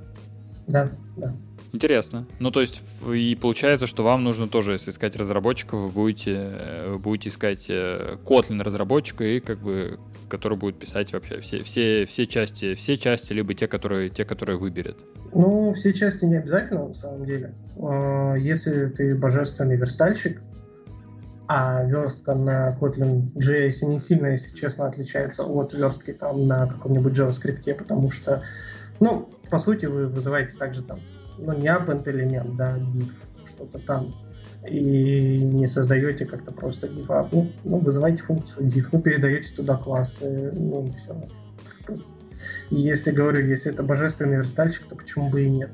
[0.68, 1.34] Да, да.
[1.74, 2.28] Интересно.
[2.40, 6.92] Ну, то есть, и получается, что вам нужно тоже, если искать разработчиков, вы будете, э,
[6.92, 10.00] вы будете искать э, Kotlin разработчика, и как бы,
[10.30, 14.60] который будет писать вообще все, все, все части, все части, либо те, которые, те, которые
[14.60, 14.98] выберет.
[15.34, 17.56] Ну, все части не обязательно, на самом деле.
[17.82, 20.44] А, если ты божественный верстальщик,
[21.48, 27.14] а верстка на Kotlin JS не сильно, если честно, отличается от верстки там на каком-нибудь
[27.14, 28.44] JavaScript, потому что
[29.00, 31.00] ну, по сути, вы вызываете также там,
[31.38, 33.12] ну, не append элемент, да, div,
[33.46, 34.12] что-то там,
[34.68, 39.78] и не создаете как-то просто div, а ну, ну, вызываете функцию div, ну, передаете туда
[39.78, 41.16] классы, ну, и все.
[42.72, 45.70] И если, говорю, если это божественный верстальщик, то почему бы и нет?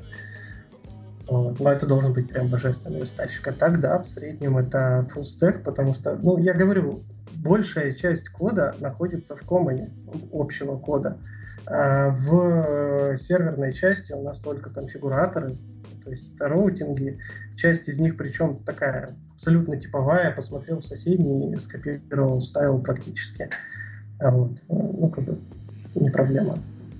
[1.29, 1.61] Вот.
[1.61, 3.47] Но это должен быть прям божественный верстальщик.
[3.47, 6.99] А так, да, в среднем это full stack, потому что, ну, я говорю,
[7.33, 9.89] большая часть кода находится в комане
[10.33, 11.17] общего кода.
[11.65, 15.55] А в серверной части у нас только конфигураторы,
[16.03, 17.19] то есть это роутинги.
[17.55, 23.49] Часть из них, причем такая абсолютно типовая, посмотрел в соседний, скопировал, вставил практически.
[24.19, 25.37] А вот, ну, как бы
[25.95, 26.59] не проблема.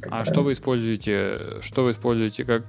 [0.10, 1.62] А что вы используете?
[1.62, 2.64] Что вы используете как,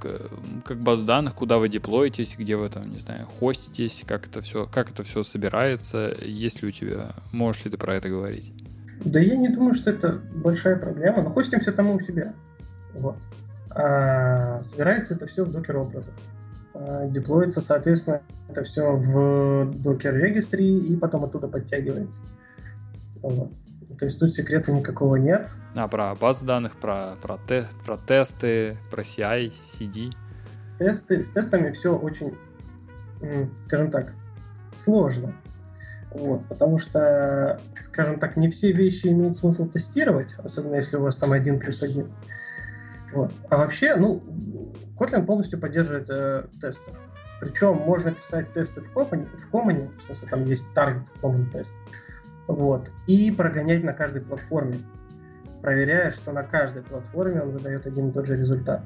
[0.64, 1.34] как базу данных?
[1.34, 2.34] Куда вы деплоитесь?
[2.36, 4.03] Где вы там, не знаю, хоститесь?
[4.07, 6.12] Как это все, как это все собирается?
[6.22, 7.14] Есть ли у тебя?
[7.30, 8.53] Можешь ли ты про это говорить?
[9.05, 11.23] Да я не думаю, что это большая проблема.
[11.23, 12.35] Но хостимся там у себя.
[12.95, 13.17] Вот.
[13.71, 16.15] А, собирается это все в докер образах.
[16.75, 22.25] А, деплоится, соответственно, это все в докер регистре и потом оттуда подтягивается.
[23.23, 23.53] Вот.
[23.99, 25.53] То есть тут секрета никакого нет.
[25.77, 30.13] А про базу данных, про, про, те, про тесты, про CI, CD?
[30.79, 32.37] Тесты, с тестами все очень,
[33.61, 34.15] скажем так,
[34.73, 35.35] сложно.
[36.13, 41.17] Вот, потому что, скажем так, не все вещи имеет смысл тестировать, особенно если у вас
[41.17, 42.13] там один плюс один.
[43.13, 43.33] Вот.
[43.49, 44.23] А вообще, ну,
[44.99, 46.93] Kotlin полностью поддерживает э, тесты.
[47.41, 51.75] Причем можно писать тесты в Common, в Common, в смысле там есть target common тест,
[52.47, 54.79] вот, и прогонять на каждой платформе,
[55.63, 58.83] проверяя, что на каждой платформе он выдает один и тот же результат.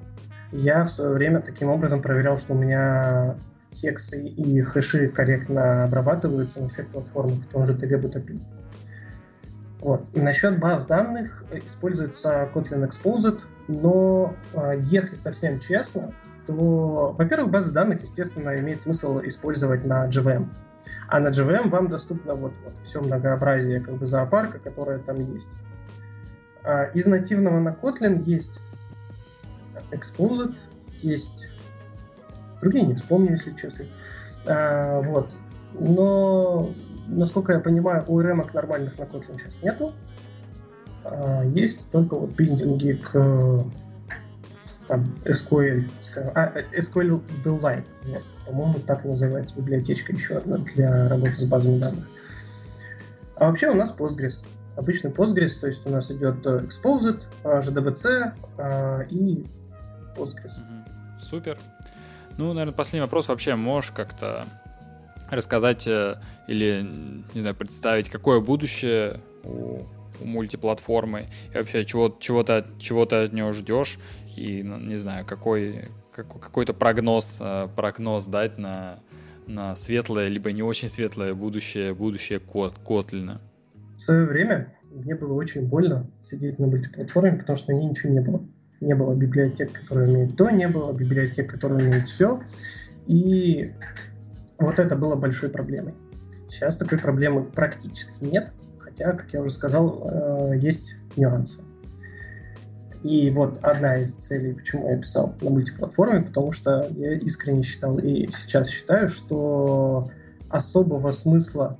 [0.52, 3.36] Я в свое время таким образом проверял, что у меня
[3.74, 8.40] хексы и хэши корректно обрабатываются на всех платформах, в том же TB
[9.80, 10.16] Вот.
[10.16, 16.14] Насчет баз данных используется Kotlin Exposed, но э, если совсем честно,
[16.46, 20.48] то, во-первых, базы данных, естественно, имеет смысл использовать на JVM.
[21.08, 25.48] А на JVM вам доступно вот, вот все многообразие как бы зоопарка, которое там есть.
[26.62, 28.60] А из нативного на Kotlin есть
[29.90, 30.54] Exposed,
[31.02, 31.50] есть
[32.64, 33.84] другие не вспомню, если честно.
[34.46, 35.36] А, вот.
[35.78, 36.70] Но,
[37.08, 39.92] насколько я понимаю, ORM нормальных на Kotlin сейчас нету.
[41.04, 43.64] А, есть только вот биндинги к
[44.88, 51.34] там, SQL, скажем, а, SQL Delight, вот, по-моему, так называется библиотечка еще одна для работы
[51.34, 52.06] с базами данных.
[53.36, 54.44] А вообще у нас Postgres.
[54.76, 59.46] обычный Postgres, то есть у нас идет Exposed, JDBC и
[60.16, 60.52] Postgres.
[61.20, 61.58] Супер.
[62.36, 63.54] Ну, наверное, последний вопрос вообще.
[63.54, 64.44] Можешь как-то
[65.30, 66.86] рассказать или,
[67.34, 69.82] не знаю, представить, какое будущее у,
[70.20, 73.98] у мультиплатформы и вообще чего, чего-то, чего-то от нее ждешь
[74.36, 77.40] и, ну, не знаю, какой, какой-то прогноз,
[77.74, 79.00] прогноз дать на
[79.46, 83.40] на светлое, либо не очень светлое будущее, будущее кот, Котлина?
[83.96, 88.12] В свое время мне было очень больно сидеть на мультиплатформе, потому что на ней ничего
[88.12, 88.46] не было.
[88.80, 92.42] Не было библиотек, которые умеют то, не было библиотек, которые умеют все.
[93.06, 93.72] И
[94.58, 95.94] вот это было большой проблемой.
[96.48, 100.08] Сейчас такой проблемы практически нет, хотя, как я уже сказал,
[100.52, 101.62] э, есть нюансы.
[103.02, 107.98] И вот одна из целей, почему я писал на мультиплатформе, потому что я искренне считал
[107.98, 110.08] и сейчас считаю, что
[110.48, 111.78] особого смысла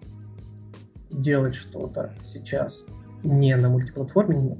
[1.11, 2.87] делать что-то сейчас
[3.23, 4.59] не на мультиплатформе нет.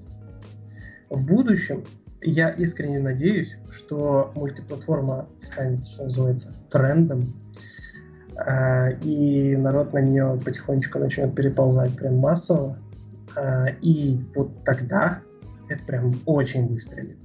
[1.11, 1.85] В будущем
[2.25, 7.35] я искренне надеюсь, что мультиплатформа станет, что называется, трендом,
[8.37, 12.79] а, и народ на нее потихонечку начнет переползать прям массово.
[13.37, 15.21] А, и вот тогда
[15.69, 17.19] это прям очень выстрелит.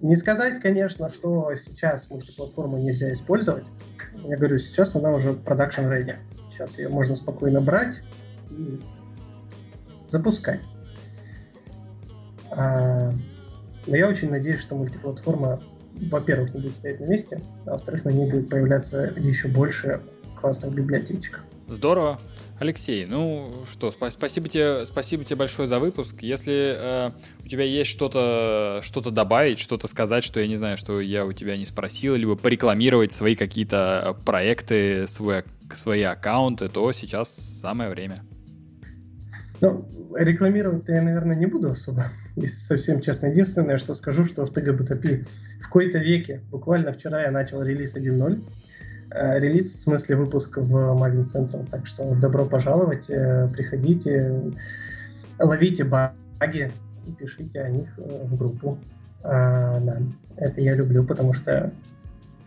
[0.00, 3.66] Не сказать, конечно, что сейчас мультиплатформу нельзя использовать.
[4.24, 6.16] Я говорю, сейчас она уже production ready.
[6.50, 8.00] Сейчас ее можно спокойно брать
[8.50, 8.80] и
[10.08, 10.60] запускать.
[13.86, 15.60] Но я очень надеюсь, что мультиплатформа,
[16.10, 20.00] во-первых, не будет стоять на месте, а во-вторых, на ней будет появляться еще больше
[20.40, 21.40] классных библиотечек.
[21.68, 22.18] Здорово.
[22.58, 26.16] Алексей, ну что, спасибо тебе, спасибо тебе большое за выпуск.
[26.20, 27.10] Если э,
[27.42, 31.32] у тебя есть что-то что добавить, что-то сказать, что я не знаю, что я у
[31.32, 35.40] тебя не спросил, либо порекламировать свои какие-то проекты, свои,
[35.74, 37.30] свои аккаунты, то сейчас
[37.62, 38.24] самое время.
[39.62, 43.26] Ну, рекламировать-то я, наверное, не буду особо, если совсем честно.
[43.26, 45.26] Единственное, что скажу, что в ТГБТП
[45.60, 48.42] в какой-то веке, буквально вчера я начал релиз 1.0,
[49.12, 51.68] Э, релиз, в смысле выпуск в Maven Central.
[51.68, 54.52] Так что добро пожаловать, э, приходите,
[55.38, 56.70] ловите баги
[57.06, 58.78] и пишите о них э, в группу.
[59.22, 59.98] А, да,
[60.36, 61.72] это я люблю, потому что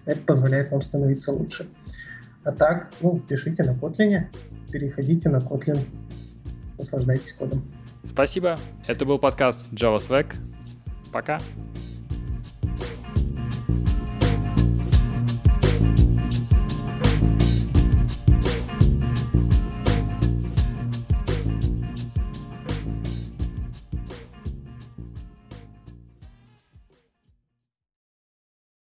[0.06, 1.68] это позволяет нам становиться лучше.
[2.46, 4.24] А так, ну, пишите на Kotlin,
[4.72, 5.80] переходите на Kotlin,
[6.78, 7.64] наслаждайтесь кодом.
[8.06, 8.58] Спасибо.
[8.86, 10.36] Это был подкаст Java Swag.
[11.12, 11.40] Пока.